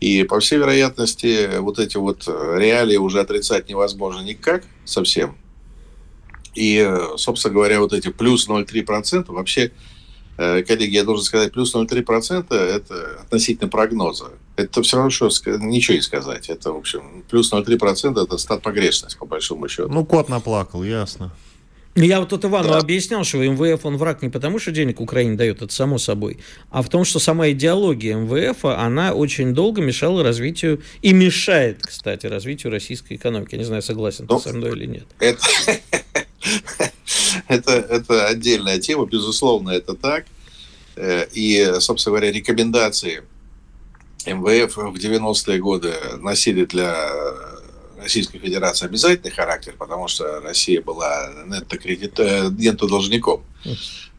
[0.00, 5.36] И, по всей вероятности, вот эти вот реалии уже отрицать невозможно никак совсем.
[6.54, 9.72] И, собственно говоря, вот эти плюс 0,3% вообще,
[10.38, 14.30] э, коллеги, я должен сказать, плюс 0,3% это относительно прогноза.
[14.56, 16.48] Это все равно, что ничего не сказать.
[16.48, 19.88] Это, в общем, плюс 0,3% это стат погрешность, по большому счету.
[19.90, 21.30] Ну, кот наплакал, ясно.
[21.96, 22.78] Я вот тут Ивану да.
[22.78, 26.38] объяснял, что МВФ, он враг не потому, что денег Украине дает, это само собой,
[26.70, 32.26] а в том, что сама идеология МВФ, она очень долго мешала развитию, и мешает, кстати,
[32.26, 33.54] развитию российской экономики.
[33.54, 35.06] Я не знаю, согласен ну, ты со мной или нет.
[35.20, 35.40] Это,
[37.48, 40.26] это, это отдельная тема, безусловно, это так.
[40.96, 43.22] Э, и, собственно говоря, рекомендации
[44.26, 47.10] МВФ в 90-е годы носили для
[48.06, 52.20] Российской Федерации обязательный характер, потому что Россия была нетто-кредит...
[52.20, 53.42] Э, нетто-должником.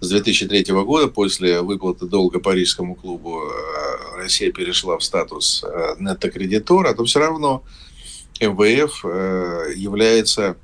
[0.01, 6.93] С 2003 года, после выплаты долга Парижскому клубу, э, Россия перешла в статус э, нетто-кредитора,
[6.95, 7.63] то все равно
[8.41, 9.05] МВФ
[9.77, 10.57] является...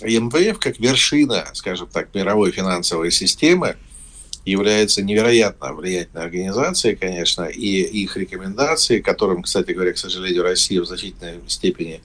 [0.00, 3.76] МВФ как вершина, скажем так, мировой финансовой системы,
[4.46, 10.86] является невероятно влиятельной организацией, конечно, и их рекомендации, которым, кстати говоря, к сожалению, Россия в
[10.86, 12.00] значительной степени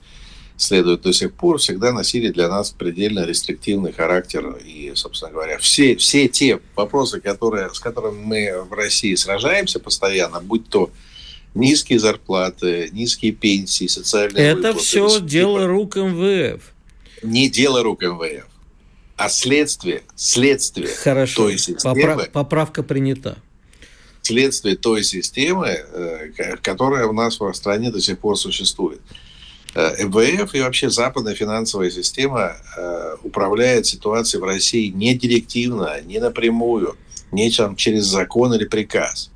[0.58, 4.58] следуют до сих пор, всегда носили для нас предельно рестриктивный характер.
[4.66, 10.42] И, собственно говоря, все, все те вопросы, которые, с которыми мы в России сражаемся постоянно,
[10.42, 10.90] будь то
[11.54, 15.30] низкие зарплаты, низкие пенсии, социальные Это выплаты, все высокие...
[15.30, 16.74] дело рук МВФ.
[17.24, 18.46] Не дело рук МВФ,
[19.16, 21.44] а следствие, следствие Хорошо.
[21.44, 21.96] той системы.
[21.96, 23.38] Поправ, поправка принята
[24.28, 29.00] следствие той системы, э, которая у нас в стране до сих пор существует.
[29.78, 36.18] Э, МВФ и вообще западная финансовая система э, управляет ситуацией в России не директивно, не
[36.18, 36.96] напрямую,
[37.32, 39.30] не там, через закон или приказ,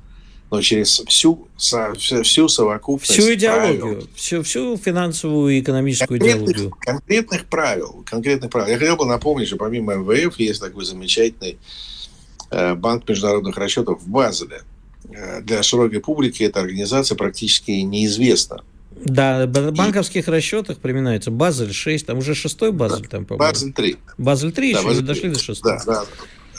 [0.50, 6.76] но через всю, всю совокупность Всю идеологию, всю, всю финансовую и экономическую конкретных, идеологию.
[6.80, 8.68] Конкретных правил, конкретных правил.
[8.72, 11.56] Я хотел бы напомнить, что помимо МВФ есть такой замечательный
[12.50, 14.62] э, банк международных расчетов в Базеле.
[15.42, 18.64] Для широкой публики эта организация практически неизвестна.
[19.04, 23.52] Да, в банковских расчетах применяется Базель 6, там уже шестой Базель, там, по-моему.
[23.52, 23.96] Базель 3.
[24.18, 25.82] Базель 3 да, еще Базель дошли до шестого.
[25.84, 26.04] Да,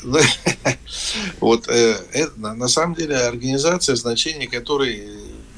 [0.04, 0.20] да.
[1.40, 5.08] Вот э, это, на самом деле организация, значение которой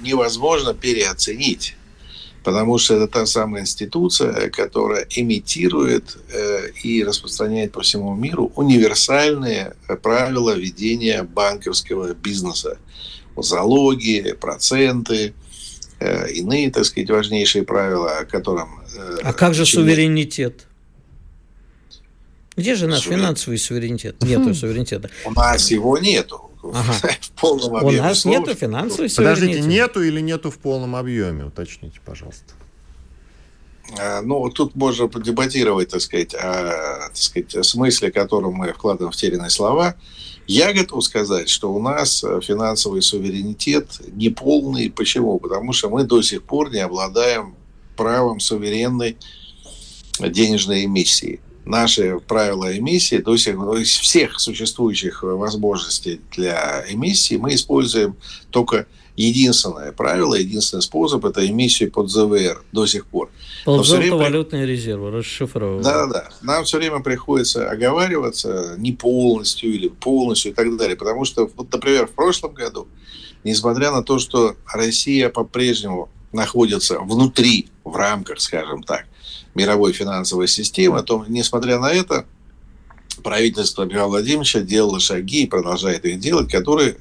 [0.02, 1.76] невозможно переоценить,
[2.44, 9.76] потому что это та самая институция, которая имитирует э, и распространяет по всему миру универсальные
[10.04, 12.78] правила ведения банковского бизнеса.
[13.36, 15.45] Залоги, проценты– Э,
[16.32, 18.82] иные, так сказать, важнейшие правила, о котором...
[18.96, 20.66] Э, а как же суверенитет?
[22.56, 23.20] Где же наш Сувер...
[23.20, 24.22] финансовый суверенитет?
[24.24, 25.10] Нету суверенитета.
[25.26, 26.52] У нас его нету.
[26.64, 26.94] Ага.
[27.22, 28.00] В полном объеме.
[28.00, 28.40] У нас слов.
[28.40, 29.46] нету финансового суверенитета.
[29.46, 31.46] Подождите, нету или нету в полном объеме?
[31.46, 32.54] Уточните, пожалуйста.
[34.00, 39.16] А, ну, тут можно подебатировать, так сказать, о так сказать, смысле, которым мы вкладываем в
[39.16, 39.96] те или иные слова.
[40.48, 44.92] Я готов сказать, что у нас э, финансовый суверенитет неполный.
[44.92, 45.40] Почему?
[45.40, 47.56] Потому что мы до сих пор не обладаем
[47.96, 49.18] правом суверенной
[50.20, 51.40] денежной эмиссии.
[51.66, 58.16] Наши правила эмиссии, до сих пор из всех существующих возможностей для эмиссии мы используем
[58.52, 63.30] только единственное правило, единственный способ– это эмиссию под ЗВР до сих пор.
[63.66, 65.84] Золотовалютные резервы расшифровывают.
[65.84, 66.30] Да-да-да.
[66.42, 70.96] Нам все время приходится оговариваться не полностью или полностью и так далее.
[70.96, 72.88] Потому что, вот, например, в прошлом году,
[73.44, 79.06] несмотря на то, что Россия по-прежнему находится внутри, в рамках, скажем так,
[79.54, 82.26] мировой финансовой системы, то, несмотря на это,
[83.24, 86.98] правительство Михаила Владимировича делало шаги и продолжает их делать, которые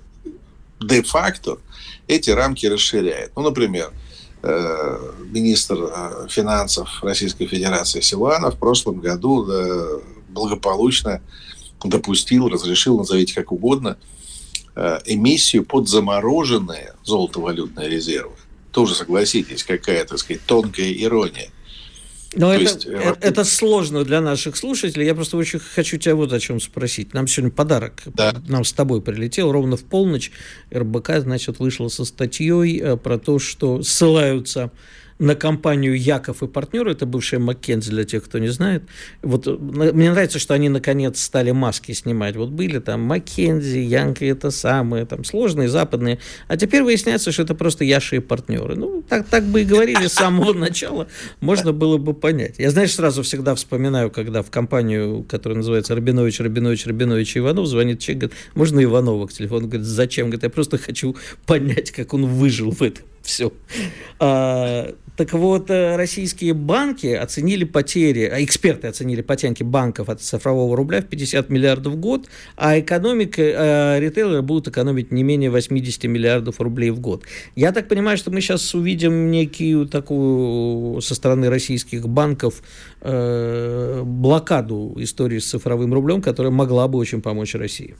[0.80, 1.58] де-факто
[2.08, 3.32] эти рамки расширяют.
[3.36, 3.92] Ну, например,
[4.46, 4.98] Э,
[5.30, 11.22] министр э, финансов Российской Федерации Силуанов в прошлом году э, благополучно
[11.82, 13.96] допустил, разрешил, назовите как угодно,
[15.06, 18.34] эмиссию под замороженные золотовалютные резервы.
[18.70, 21.48] Тоже, согласитесь, какая, так сказать, тонкая ирония.
[22.36, 25.06] Но это, есть, это, это сложно для наших слушателей.
[25.06, 27.14] Я просто очень хочу тебя вот о чем спросить.
[27.14, 28.02] Нам сегодня подарок.
[28.06, 28.34] Да.
[28.46, 30.30] Нам с тобой прилетел ровно в полночь.
[30.72, 34.70] РБК, значит, вышла со статьей про то, что ссылаются
[35.18, 38.82] на компанию Яков и партнеры, это бывшая Маккензи для тех, кто не знает.
[39.22, 42.36] Вот мне нравится, что они наконец стали маски снимать.
[42.36, 47.54] Вот были там Маккензи, Янки, это самые там сложные западные, а теперь выясняется, что это
[47.54, 48.74] просто Яши и партнеры.
[48.74, 51.06] Ну, так, так бы и говорили с самого начала,
[51.40, 52.56] можно было бы понять.
[52.58, 58.00] Я, знаешь, сразу всегда вспоминаю, когда в компанию, которая называется Рабинович, Рабинович, Рабинович Иванов, звонит
[58.00, 59.68] человек, говорит, можно Иванова к телефону?
[59.68, 60.26] Говорит, зачем?
[60.26, 63.04] Говорит, я просто хочу понять, как он выжил в этом.
[63.24, 63.52] Все.
[64.20, 70.76] А, так вот, э, российские банки оценили потери, а эксперты оценили потянки банков от цифрового
[70.76, 76.04] рубля в 50 миллиардов в год, а экономика, э, ритейлеры будут экономить не менее 80
[76.04, 77.22] миллиардов рублей в год.
[77.56, 82.62] Я так понимаю, что мы сейчас увидим некую такую со стороны российских банков
[83.00, 87.94] э, блокаду истории с цифровым рублем, которая могла бы очень помочь России.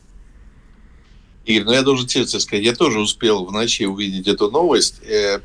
[1.45, 5.41] Игорь, ну я должен честно сказать, я тоже успел в ночи увидеть эту новость, э,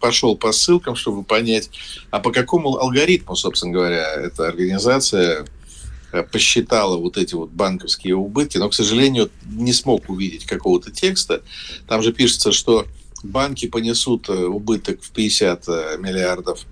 [0.00, 1.70] пошел по ссылкам, чтобы понять,
[2.10, 5.46] а по какому алгоритму, собственно говоря, эта организация
[6.12, 11.42] э, посчитала вот эти вот банковские убытки, но, к сожалению, не смог увидеть какого-то текста.
[11.88, 12.86] Там же пишется, что
[13.22, 16.66] банки понесут э, убыток в 50 миллиардов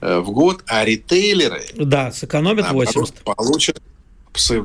[0.00, 3.22] в год, а ритейлеры да, сэкономят 80.
[3.22, 3.82] получат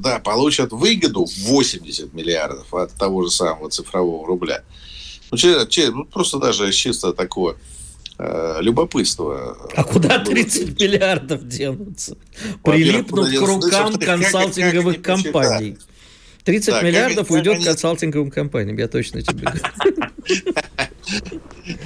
[0.01, 4.63] да, получат выгоду в 80 миллиардов от того же самого цифрового рубля.
[5.31, 7.55] Ну, че, че, ну просто даже чисто такое
[8.19, 9.57] э, любопытство.
[9.75, 12.15] А куда 30 миллиардов денутся?
[12.63, 15.77] Прилипнут к рукам консалтинговых как, как компаний.
[16.43, 20.53] 30 да, миллиардов как, уйдет как консалтинговым компаниям, я точно тебе говорю.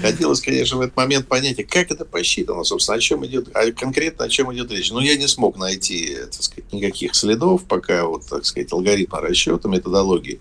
[0.01, 3.71] Хотелось, конечно, в этот момент понять, а как это посчитано, собственно, о чем идет, а
[3.71, 4.91] конкретно о чем идет речь.
[4.91, 9.67] Но я не смог найти, так сказать, никаких следов, пока вот, так сказать, алгоритма расчета,
[9.69, 10.39] методологии.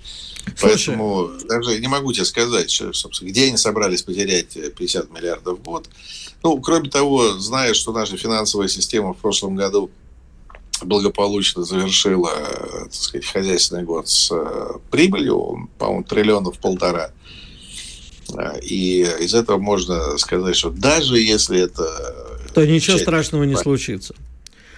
[0.56, 0.86] Слушай.
[0.96, 5.62] Поэтому даже не могу тебе сказать, что, собственно, где они собрались потерять 50 миллиардов в
[5.62, 5.88] год.
[6.42, 9.90] Ну, кроме того, зная, что наша финансовая система в прошлом году
[10.82, 12.30] благополучно завершила,
[12.84, 17.10] так сказать, хозяйственный год с э, прибылью, по-моему, триллионов полтора,
[18.62, 21.86] и из этого можно сказать, что даже если это...
[22.54, 24.14] То ничего страшного не случится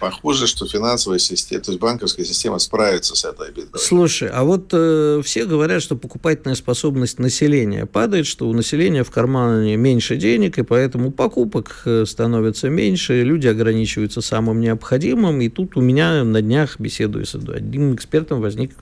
[0.01, 3.79] похоже, что финансовая система, то есть банковская система справится с этой бедой.
[3.79, 9.11] Слушай, а вот э, все говорят, что покупательная способность населения падает, что у населения в
[9.11, 15.77] кармане меньше денег, и поэтому покупок э, становится меньше, люди ограничиваются самым необходимым, и тут
[15.77, 18.73] у меня на днях, беседуя с одним экспертом, возник,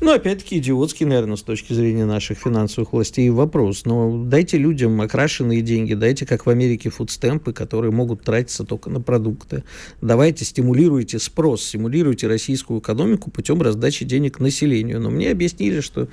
[0.00, 5.62] ну, опять-таки, идиотский, наверное, с точки зрения наших финансовых властей вопрос, но дайте людям окрашенные
[5.62, 9.62] деньги, дайте, как в Америке, фудстемпы, которые могут тратиться только на продукты,
[10.00, 15.02] давайте стимулируете спрос, стимулируете российскую экономику путем раздачи денег населению.
[15.02, 16.08] Но мне объяснили, что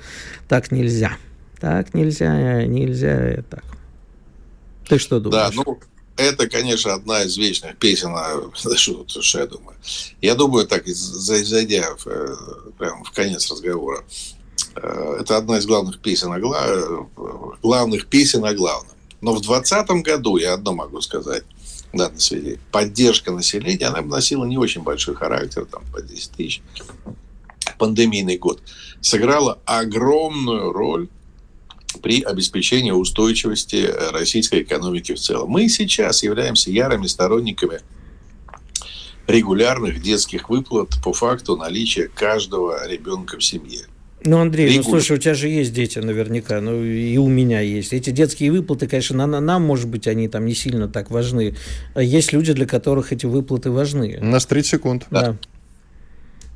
[0.48, 1.16] так нельзя.
[1.60, 3.64] Так нельзя, нельзя так.
[4.86, 5.54] Ты что думаешь?
[5.54, 5.80] Да, ну,
[6.18, 8.14] это, конечно, одна из вечных песен,
[8.76, 9.78] что, что я думаю.
[10.20, 12.36] Я думаю, так, зайдя в, э,
[12.76, 14.04] прямо в конец разговора,
[14.76, 17.08] э, это одна из главных песен о глав...
[17.62, 18.94] главных песен о главном.
[19.22, 21.44] Но в 2020 году, я одно могу сказать,
[21.96, 22.58] да, населения.
[22.70, 26.62] Поддержка населения, она носила не очень большой характер, там, по 10 тысяч.
[27.78, 28.62] Пандемийный год.
[29.00, 31.08] Сыграла огромную роль
[32.02, 35.50] при обеспечении устойчивости российской экономики в целом.
[35.50, 37.80] Мы сейчас являемся ярыми сторонниками
[39.26, 43.86] регулярных детских выплат по факту наличия каждого ребенка в семье.
[44.26, 47.92] Ну, Андрей, ну слушай, у тебя же есть дети наверняка, ну и у меня есть.
[47.92, 51.54] Эти детские выплаты, конечно, на, нам, может быть, они там не сильно так важны.
[51.94, 54.18] А есть люди, для которых эти выплаты важны.
[54.20, 55.06] У нас 30 секунд.
[55.10, 55.20] Да.
[55.20, 55.36] да.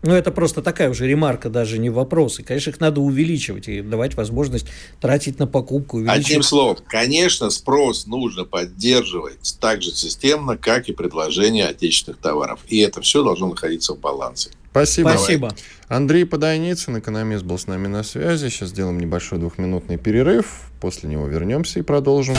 [0.03, 2.39] Ну, это просто такая уже ремарка, даже не вопрос.
[2.39, 4.67] И, конечно, их надо увеличивать и давать возможность
[5.01, 6.03] тратить на покупку.
[6.07, 12.61] Одним словом, конечно, спрос нужно поддерживать так же системно, как и предложение отечественных товаров.
[12.69, 14.51] И это все должно находиться в балансе.
[14.71, 15.09] Спасибо.
[15.09, 15.51] Спасибо.
[15.89, 18.49] Андрей Подойницын, экономист, был с нами на связи.
[18.51, 20.71] Сейчас сделаем небольшой двухминутный перерыв.
[20.81, 22.37] После него вернемся и продолжим.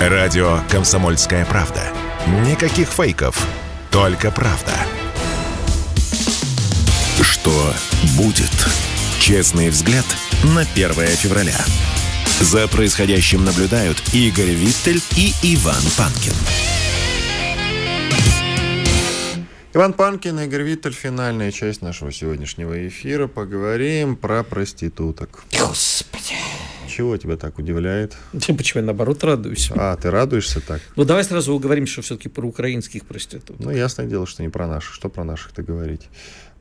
[0.00, 1.82] Радио «Комсомольская правда».
[2.48, 3.46] Никаких фейков,
[3.90, 4.72] только правда.
[7.42, 7.74] Что
[8.16, 8.52] будет?
[9.18, 10.04] Честный взгляд
[10.54, 11.58] на 1 февраля.
[12.40, 16.34] За происходящим наблюдают Игорь Виттель и Иван Панкин.
[19.74, 23.26] Иван Панкин, Игорь Виттель, финальная часть нашего сегодняшнего эфира.
[23.26, 25.42] Поговорим про проституток.
[25.50, 26.36] Господи.
[26.88, 28.16] Чего тебя так удивляет?
[28.32, 29.72] Почему я, наоборот, радуюсь.
[29.74, 30.80] А, ты радуешься так?
[30.94, 33.58] Ну, давай сразу уговорим, что все-таки про украинских проституток.
[33.58, 34.94] Ну, ясное дело, что не про наших.
[34.94, 36.02] Что про наших-то говорить?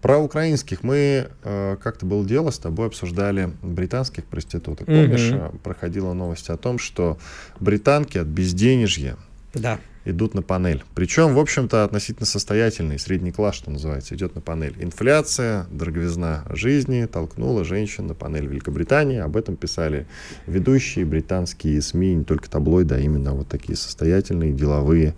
[0.01, 4.87] Про украинских мы э, как-то было дело с тобой обсуждали британских проституток.
[4.87, 5.57] Помнишь, угу.
[5.59, 7.17] проходила новость о том, что
[7.59, 9.17] британки от безденежья
[9.53, 10.83] да идут на панель.
[10.95, 14.75] Причем, в общем-то, относительно состоятельный, средний класс, что называется, идет на панель.
[14.79, 19.19] Инфляция, дороговизна жизни толкнула женщин на панель Великобритании.
[19.19, 20.07] Об этом писали
[20.47, 25.13] ведущие британские СМИ, не только таблоиды, а именно вот такие состоятельные деловые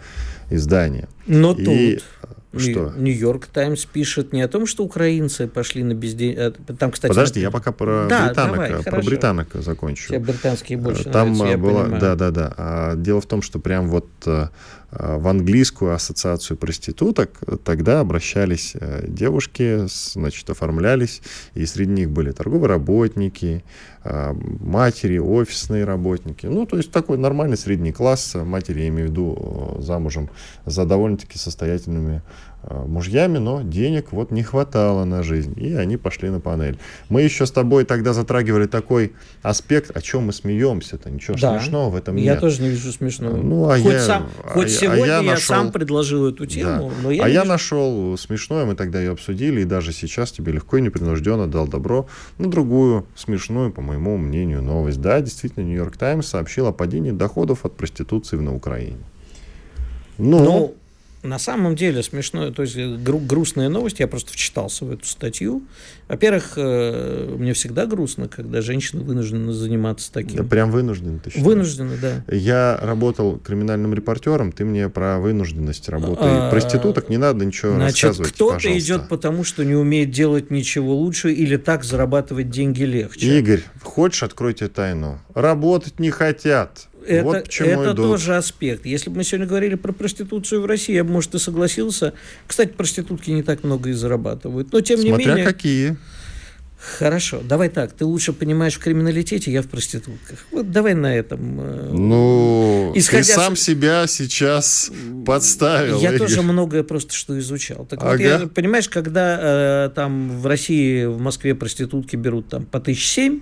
[0.50, 1.08] издания.
[1.26, 1.96] Но И...
[1.96, 2.04] тут
[2.60, 2.94] что?
[2.98, 6.52] Нью-Йорк Таймс пишет не о том, что украинцы пошли на безденежье.
[6.78, 9.08] Там, кстати, Подожди, я пока про да, британок, давай, про хорошо.
[9.08, 10.06] британок закончу.
[10.06, 12.54] Все британские больше Там нравятся, была, да, да, да.
[12.58, 14.48] А, дело в том, что прям вот э,
[14.96, 21.22] Э, в английскую ассоциацию проституток тогда обращались э, девушки, значит, оформлялись,
[21.56, 26.46] и среди них были торговые работники, э, матери, офисные работники.
[26.46, 28.36] Ну, то есть такой нормальный средний класс.
[28.36, 30.30] Матери, я имею в виду, замужем
[30.66, 32.22] за довольно-таки состоятельными
[32.70, 36.78] мужьями, но денег вот не хватало на жизнь, и они пошли на панель.
[37.10, 41.60] Мы еще с тобой тогда затрагивали такой аспект, о чем мы смеемся-то, ничего да.
[41.60, 42.36] смешного в этом я нет.
[42.36, 43.36] Я тоже не вижу смешного.
[43.36, 45.56] Ну, а хоть я, сам, хоть а Сегодня а я, я нашел...
[45.56, 46.90] сам предложил эту тему.
[46.90, 47.04] Да.
[47.04, 50.78] Но я а я нашел смешное, мы тогда ее обсудили, и даже сейчас тебе легко
[50.78, 52.08] и непринужденно дал добро
[52.38, 55.02] на другую смешную, по моему мнению, новость.
[55.02, 58.98] Да, действительно, Нью-Йорк Таймс сообщил о падении доходов от проституции на Украине.
[60.18, 60.76] Ну, ну
[61.24, 65.06] на самом деле смешно, то есть э, гру- грустная новость, я просто вчитался в эту
[65.06, 65.64] статью.
[66.10, 70.36] Во-первых, э, мне всегда грустно, когда женщины вынуждены заниматься таким.
[70.36, 71.46] Да прям вынуждены, ты считаешь?
[71.46, 72.24] Вынуждены, да.
[72.34, 76.24] Я работал криминальным репортером, ты мне про вынужденность работы.
[76.24, 78.86] А, проституток не надо ничего значит, рассказывать, кто-то пожалуйста.
[78.86, 83.40] идет потому, что не умеет делать ничего лучше или так зарабатывать деньги легче.
[83.40, 85.20] Игорь, хочешь, откройте тайну?
[85.34, 87.96] Работать не хотят это, вот это идут.
[87.96, 88.86] тоже аспект.
[88.86, 92.14] Если бы мы сегодня говорили про проституцию в России, я бы, может, и согласился.
[92.48, 94.72] Кстати, проститутки не так много и зарабатывают.
[94.72, 95.46] Но, тем Смотря не менее...
[95.46, 95.98] какие.
[96.98, 97.94] Хорошо, давай так.
[97.94, 100.46] Ты лучше понимаешь в криминалитете, я в проститутках.
[100.52, 101.60] Вот давай на этом.
[101.62, 103.62] Э, ну, Исходя ты сам с...
[103.62, 104.92] себя сейчас
[105.26, 106.02] подставил.
[106.02, 106.28] Я Игорь.
[106.28, 107.86] тоже многое просто что изучал.
[107.86, 108.12] Так ага.
[108.12, 113.08] вот, я, понимаешь, когда э, там в России, в Москве проститутки берут там по тысяч
[113.08, 113.40] семь,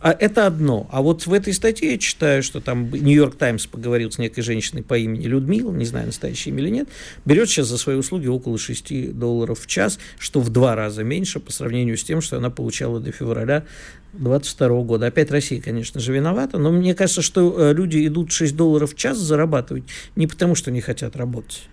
[0.00, 0.86] а это одно.
[0.90, 4.82] А вот в этой статье я читаю, что там Нью-Йорк Таймс поговорил с некой женщиной
[4.82, 6.88] по имени Людмила, не знаю, настоящее имя или нет,
[7.24, 11.40] берет сейчас за свои услуги около 6 долларов в час, что в два раза меньше
[11.40, 13.64] по сравнению с тем, что она получала до февраля
[14.12, 15.06] 2022 года.
[15.06, 18.96] Опять Россия, конечно же, виновата, но мне кажется, что э, люди идут 6 долларов в
[18.96, 19.84] час зарабатывать
[20.14, 21.68] не потому, что не хотят работать.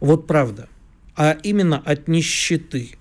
[0.00, 0.68] Вот правда.
[1.16, 2.92] А именно от нищеты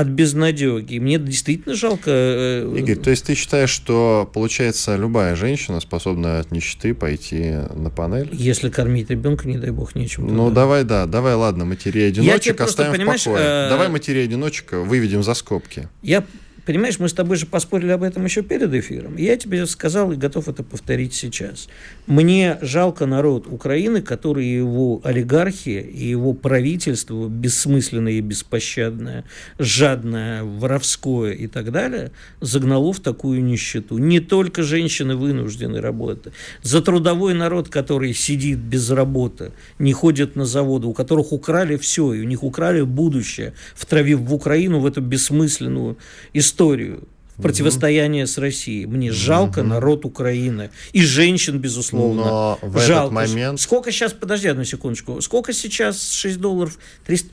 [0.00, 0.98] от безнадеги.
[0.98, 2.10] Мне действительно жалко...
[2.10, 7.90] Э, Игорь, то есть ты считаешь, что, получается, любая женщина способна от нищеты пойти на
[7.90, 8.30] панель?
[8.32, 10.26] Если кормить ребенка, не дай бог, нечем.
[10.26, 10.54] Ну, да.
[10.54, 13.44] давай, да, давай, ладно, матерей-одиночек оставим в покое.
[13.44, 13.68] Э...
[13.68, 15.88] Давай матерей-одиночек выведем за скобки.
[16.02, 16.24] Я
[16.70, 19.16] Понимаешь, мы с тобой же поспорили об этом еще перед эфиром.
[19.16, 21.68] Я тебе сказал и готов это повторить сейчас.
[22.06, 29.24] Мне жалко народ Украины, который его олигархия и его правительство бессмысленное и беспощадное,
[29.58, 33.98] жадное, воровское и так далее, загнало в такую нищету.
[33.98, 36.32] Не только женщины вынуждены работать.
[36.62, 39.50] За трудовой народ, который сидит без работы,
[39.80, 44.32] не ходит на заводы, у которых украли все, и у них украли будущее, втравив в
[44.32, 45.98] Украину в эту бессмысленную
[46.32, 48.84] историю историю в противостояние с Россией.
[48.84, 50.70] Мне жалко народ Украины.
[50.92, 52.24] И женщин, безусловно.
[52.24, 53.14] Но в жалко.
[53.14, 53.60] этот момент...
[53.60, 56.78] Сколько сейчас, подожди одну секундочку, сколько сейчас 6 долларов?
[57.06, 57.30] 300,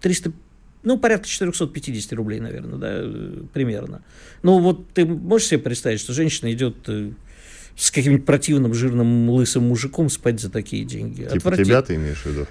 [0.00, 0.32] 300
[0.84, 4.02] ну, порядка 450 рублей, наверное, да, примерно.
[4.42, 7.12] Ну, вот ты можешь себе представить, что женщина идет э,
[7.74, 11.26] с каким-нибудь противным, жирным, лысым мужиком спать за такие деньги.
[11.32, 12.46] Типа тебя ты имеешь в виду?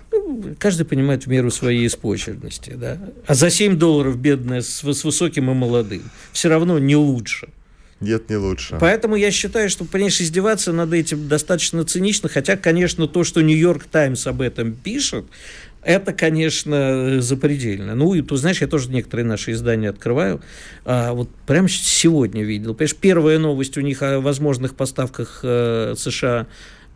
[0.57, 2.97] Каждый понимает в меру своей испорченности, да.
[3.27, 7.49] А за 7 долларов бедная с, с высоким и молодым все равно не лучше.
[7.99, 8.77] Нет, не лучше.
[8.79, 13.85] Поэтому я считаю, что, понимаешь, издеваться над этим достаточно цинично, хотя, конечно, то, что Нью-Йорк
[13.85, 15.25] Таймс об этом пишет,
[15.81, 17.95] это, конечно, запредельно.
[17.95, 20.41] Ну, и ты знаешь, я тоже некоторые наши издания открываю.
[20.85, 22.73] А, вот прямо сегодня видел.
[22.73, 26.47] Понимаешь, первая новость у них о возможных поставках э, США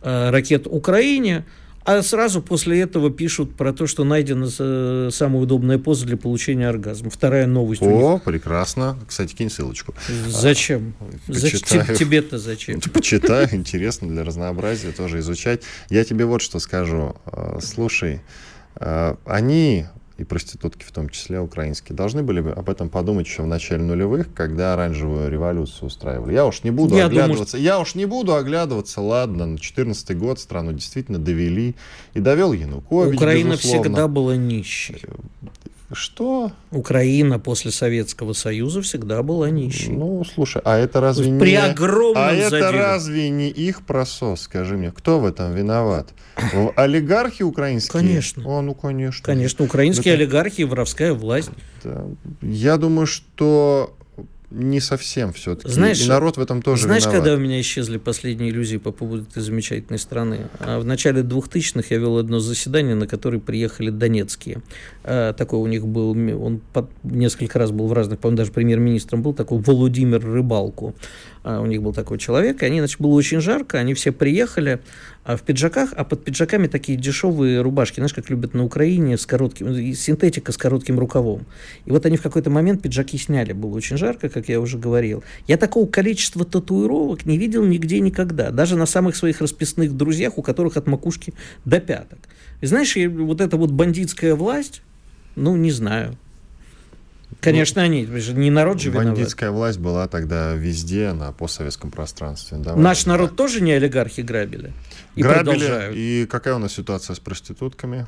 [0.02, 1.44] э, ракет Украине–
[1.84, 6.68] а сразу после этого пишут про то, что найдена э, самая удобная поза для получения
[6.68, 7.10] оргазма.
[7.10, 7.82] Вторая новость.
[7.82, 8.98] О, прекрасно.
[9.06, 9.94] Кстати, кинь ссылочку.
[10.26, 10.94] Зачем?
[11.28, 11.60] Зачем?
[11.96, 12.80] Тебе-то зачем?
[12.92, 15.62] Почитаю, интересно для разнообразия тоже изучать.
[15.88, 17.16] Я тебе вот что скажу.
[17.26, 18.20] Э, слушай,
[18.76, 19.86] э, они
[20.18, 23.82] и проститутки в том числе украинские, должны были бы об этом подумать еще в начале
[23.82, 26.34] нулевых, когда оранжевую революцию устраивали.
[26.34, 30.18] Я уж не буду я оглядываться, думаю, я уж не буду оглядываться, ладно, на 14
[30.18, 31.76] год страну действительно довели,
[32.14, 33.82] и довел Янукович, Украина безусловно.
[33.82, 35.00] всегда была нищей.
[35.90, 36.52] Что?
[36.70, 39.92] Украина после Советского Союза всегда была нищей.
[39.92, 41.40] Ну, слушай, а это разве не...
[41.40, 42.46] При огромном А задире.
[42.58, 44.92] это разве не их просос, скажи мне?
[44.92, 46.10] Кто в этом виноват?
[46.76, 48.02] Олигархи украинские?
[48.02, 48.42] Конечно.
[48.46, 49.24] О, ну, конечно.
[49.24, 50.22] Конечно, украинские это...
[50.24, 51.50] олигархи и воровская власть.
[52.42, 53.96] Я думаю, что
[54.50, 55.70] не совсем все-таки.
[55.70, 57.22] Знаешь, и народ в этом тоже Знаешь, виноват.
[57.22, 60.46] когда у меня исчезли последние иллюзии по поводу этой замечательной страны?
[60.58, 64.62] А в начале 2000-х я вел одно заседание, на которое приехали донецкие.
[65.04, 69.22] А, такой у них был, он под, несколько раз был в разных, по-моему, даже премьер-министром
[69.22, 70.94] был, такой Владимир Рыбалку.
[71.42, 74.80] А, у них был такой человек, и они, значит, было очень жарко, они все приехали
[75.24, 79.94] в пиджаках, а под пиджаками такие дешевые рубашки, знаешь, как любят на Украине, с коротким,
[79.94, 81.44] синтетика с коротким рукавом.
[81.84, 85.22] И вот они в какой-то момент пиджаки сняли, было очень жарко, как я уже говорил.
[85.46, 90.42] Я такого количества татуировок не видел нигде никогда, даже на самых своих расписных друзьях, у
[90.42, 91.34] которых от макушки
[91.64, 92.18] до пяток.
[92.60, 94.82] И знаешь, вот эта вот бандитская власть,
[95.36, 96.16] ну, не знаю,
[97.40, 99.14] Конечно, они, не народ же виноват.
[99.14, 102.58] Бандитская власть была тогда везде, на постсоветском пространстве.
[102.58, 103.12] Давай, Наш да.
[103.12, 104.72] народ тоже не олигархи грабили?
[105.14, 105.96] И грабили, продолжают.
[105.96, 108.06] и какая у нас ситуация с проститутками?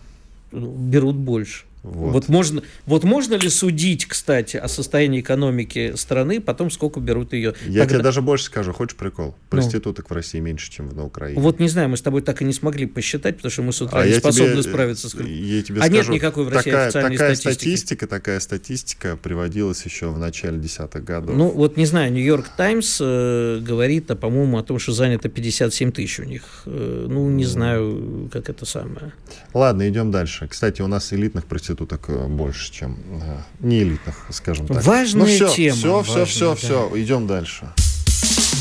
[0.50, 1.64] Берут больше.
[1.82, 2.12] Вот.
[2.12, 7.54] Вот, можно, вот можно ли судить, кстати, о состоянии экономики страны, потом сколько берут ее?
[7.66, 7.94] Я Тогда...
[7.94, 9.28] тебе даже больше скажу, хочешь прикол?
[9.28, 9.34] Ну.
[9.48, 10.14] Проституток ну.
[10.14, 11.40] в России меньше, чем на Украине.
[11.40, 13.80] Вот не знаю, мы с тобой так и не смогли посчитать, потому что мы с
[13.80, 15.14] утра а не способны тебе, справиться с...
[15.14, 17.62] Я тебе а скажу, нет никакой в России такая, официальной такая статистики.
[17.62, 21.34] статистика, такая статистика приводилась еще в начале десятых годов.
[21.34, 25.92] Ну вот не знаю, Нью-Йорк Таймс э, говорит, а, по-моему, о том, что занято 57
[25.92, 26.42] тысяч у них.
[26.66, 29.12] Э, ну не знаю, как это самое.
[29.54, 30.46] Ладно, идем дальше.
[30.46, 31.69] Кстати, у нас элитных проституток
[32.08, 34.82] э, больше больше, чем э, не элитных, скажем так.
[34.84, 35.76] Важная ну, все, тема.
[35.76, 36.88] Все, важная, все, все, да.
[36.88, 37.02] все.
[37.02, 37.68] Идем дальше.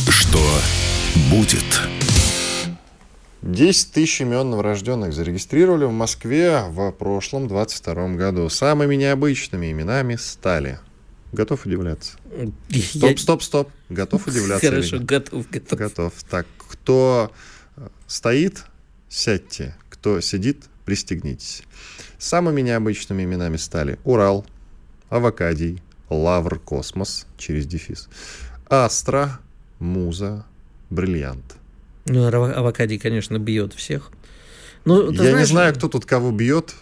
[0.10, 0.40] Что
[1.32, 1.64] будет?
[3.42, 8.50] 10 тысяч имен новорожденных зарегистрировали в Москве в прошлом 22 году.
[8.50, 10.80] Самыми необычными именами стали.
[11.32, 12.18] Готов удивляться?
[12.70, 13.70] Стоп, стоп, стоп.
[13.90, 14.68] Готов удивляться?
[14.68, 15.80] Хорошо, готов, готов.
[15.80, 16.14] Готов.
[16.30, 17.32] Так, кто
[17.78, 18.66] э, стоит,
[19.10, 19.76] сядьте.
[19.90, 21.62] Кто сидит, пристегнитесь.
[22.18, 24.44] Самыми необычными именами стали Урал,
[25.10, 28.10] Авокадий, Лавр Космос через дефис,
[28.68, 29.40] Астра,
[29.78, 30.46] Муза,
[30.90, 31.58] Бриллиант.
[32.08, 34.10] Ну, Авокадий, конечно, бьет всех.
[34.84, 36.74] Ну, Я знаешь, не знаю, кто тут кого бьет.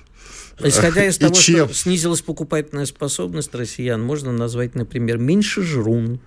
[0.57, 1.65] Исходя из того, чем?
[1.65, 6.21] что снизилась покупательная способность россиян, можно назвать, например, меньше жрун.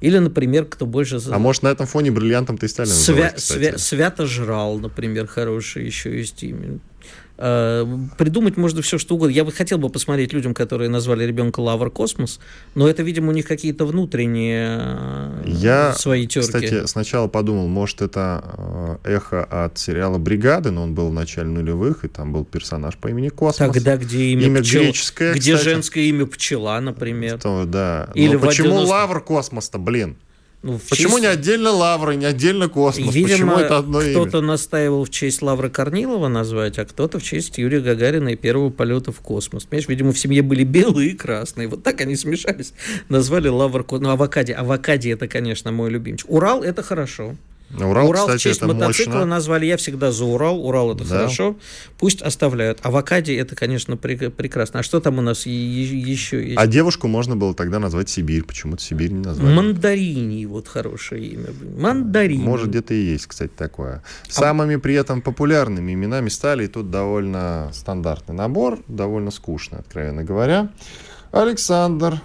[0.00, 1.20] Или, например, кто больше...
[1.30, 3.70] А может, на этом фоне бриллиантом ты стали называть, свя...
[3.70, 3.78] свя...
[3.78, 6.78] Свято жрал, например, хороший еще есть имя.
[7.36, 7.84] Э,
[8.16, 9.32] придумать можно все, что угодно.
[9.32, 12.38] Я бы хотел бы посмотреть людям, которые назвали ребенка Лавр Космос,
[12.74, 16.46] но это, видимо, у них какие-то внутренние э, Я, свои терки.
[16.46, 21.48] Кстати, сначала подумал, может, это э, эхо от сериала «Бригады», но он был в начале
[21.48, 23.56] нулевых, и там был персонаж по имени Космос.
[23.56, 24.82] Тогда где имя, имя пчел...
[24.82, 25.70] греческое, Где кстати.
[25.70, 27.38] женское имя Пчела, например.
[27.38, 28.10] То, да.
[28.14, 28.90] Или но почему 90...
[28.90, 30.16] Лавр Космос-то, блин?
[30.64, 31.20] Ну, Почему честь...
[31.20, 33.14] не отдельно Лавры, не отдельно Космос?
[33.14, 34.12] Видимо, Почему это одно имя?
[34.12, 34.46] кто-то имя?
[34.46, 39.12] настаивал в честь Лавры Корнилова назвать, а кто-то в честь Юрия Гагарина и первого полета
[39.12, 39.64] в космос.
[39.64, 41.68] Понимаешь, видимо, в семье были белые и красные.
[41.68, 42.72] Вот так они смешались.
[43.10, 43.84] Назвали Лавр.
[43.90, 44.52] Ну, Авокади.
[44.52, 46.30] Авокади это, конечно, мой любимчик.
[46.30, 47.36] Урал это хорошо.
[47.78, 49.26] Урал, Урал кстати, в честь это мотоцикла мощно.
[49.26, 49.66] назвали.
[49.66, 50.64] Я всегда за Урал.
[50.64, 51.16] Урал это да.
[51.16, 51.56] хорошо.
[51.98, 52.80] Пусть оставляют.
[52.82, 54.80] Авокади это, конечно, при- прекрасно.
[54.80, 56.58] А что там у нас еще есть?
[56.58, 58.44] А девушку можно было тогда назвать Сибирь.
[58.44, 59.54] Почему-то Сибирь не назвали.
[59.54, 61.46] Мандарини вот хорошее имя.
[61.78, 62.44] Мандарини.
[62.44, 64.02] Может, где-то и есть, кстати, такое.
[64.28, 64.78] А Самыми а...
[64.78, 70.70] при этом популярными именами стали и тут довольно стандартный набор, довольно скучно, откровенно говоря.
[71.32, 72.20] Александр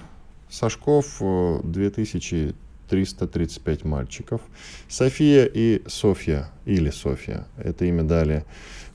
[0.49, 2.55] Сашков э, 2000
[2.89, 4.41] 335 мальчиков.
[4.87, 8.43] София и Софья, или Софья, это имя дали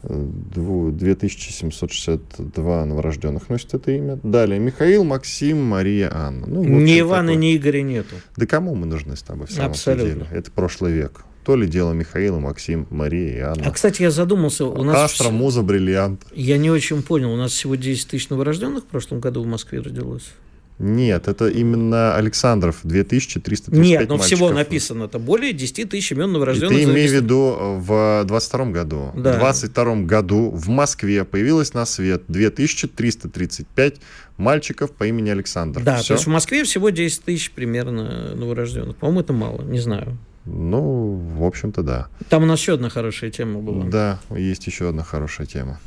[0.03, 4.19] э, 2762 новорожденных носит это имя.
[4.23, 6.47] Далее Михаил, Максим, Мария, Анна.
[6.47, 7.43] Ну, ни Ивана, такой.
[7.43, 8.17] ни Игоря нету.
[8.37, 10.07] Да кому мы нужны с тобой в самом Абсолютно.
[10.07, 10.27] деле?
[10.33, 11.25] Это прошлый век.
[11.45, 13.65] То ли дело Михаила, Максим, Мария и Анна.
[13.67, 14.65] А, кстати, я задумался.
[14.65, 16.23] У нас Астра, муза, бриллиант.
[16.33, 17.31] Я не очень понял.
[17.33, 20.33] У нас всего 10 тысяч новорожденных в прошлом году в Москве родилось.
[20.81, 24.67] Нет, это именно Александров, 2335 Нет, но всего мальчиков.
[24.67, 26.77] написано-то более 10 тысяч имен И новорожденных.
[26.77, 29.13] ты имей в виду э, в 22 году.
[29.15, 29.35] Да.
[29.35, 33.97] В 22 году в Москве появилось на свет 2335
[34.37, 35.81] мальчиков по имени Александр.
[35.81, 36.09] Да, Всё?
[36.09, 38.97] то есть в Москве всего 10 тысяч примерно новорожденных.
[38.97, 40.19] По-моему, это мало, не знаю.
[40.45, 42.09] Ну, в общем-то, да.
[42.29, 43.85] Там у нас еще одна хорошая тема была.
[43.85, 45.79] Да, есть еще одна хорошая тема.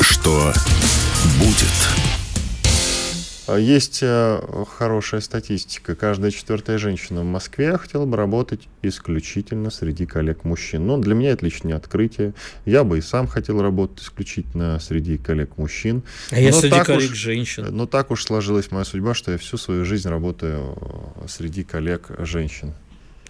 [0.00, 0.52] Что
[1.40, 1.68] будет?
[3.48, 4.40] А Есть э,
[4.78, 5.96] хорошая статистика.
[5.96, 10.86] Каждая четвертая женщина в Москве хотела бы работать исключительно среди коллег-мужчин.
[10.86, 12.32] Но для меня это лично не открытие.
[12.64, 16.04] Я бы и сам хотел работать исключительно среди коллег-мужчин.
[16.30, 17.66] А я Но среди так коллег уж- женщин.
[17.70, 22.72] Но так уж сложилась моя судьба, что я всю свою жизнь работаю э, среди коллег-женщин.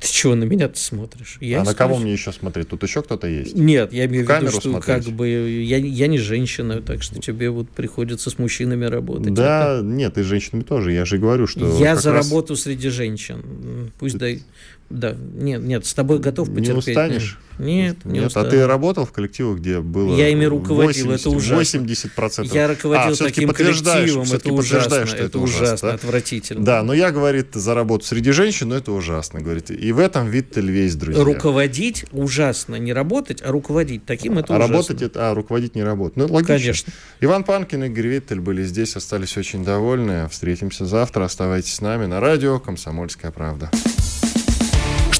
[0.00, 1.36] Ты чего на меня ты смотришь?
[1.40, 2.68] Я а на кого исключ- мне еще смотреть?
[2.68, 3.54] Тут еще кто-то есть?
[3.54, 5.04] Нет, я имею В в виду, что смотреть?
[5.04, 9.34] как бы я, я не женщина, так что тебе вот приходится с мужчинами работать.
[9.34, 10.92] Да, нет, и с женщинами тоже.
[10.92, 11.78] Я же говорю, что...
[11.78, 13.92] я за раз работу среди женщин.
[13.98, 14.36] Пусть дай.
[14.36, 14.42] Да,
[14.90, 16.88] нет, нет, с тобой готов Не потерпеть.
[16.88, 17.38] устанешь?
[17.60, 18.46] Нет, не Нет, устану.
[18.46, 21.56] а ты работал в коллективах, где было Я ими руководил, это ужасно.
[21.56, 22.54] 80 процентов.
[22.54, 25.94] Я руководил таким коллективом, это ужасно, что это ужасно, да?
[25.94, 26.64] отвратительно.
[26.64, 29.70] Да, но я, говорит, за работу среди женщин, но это ужасно, говорит.
[29.70, 31.22] И в этом Виттель весь, друзья.
[31.22, 34.06] Руководить ужасно, не работать, а руководить.
[34.06, 34.74] Таким это а ужасно.
[34.74, 36.16] работать это, а руководить не работать.
[36.16, 36.56] Ну, логично.
[36.56, 36.92] Конечно.
[37.20, 40.28] Иван Панкин и Игорь Виттель были здесь, остались очень довольны.
[40.30, 41.24] Встретимся завтра.
[41.24, 43.70] Оставайтесь с нами на радио «Комсомольская правда».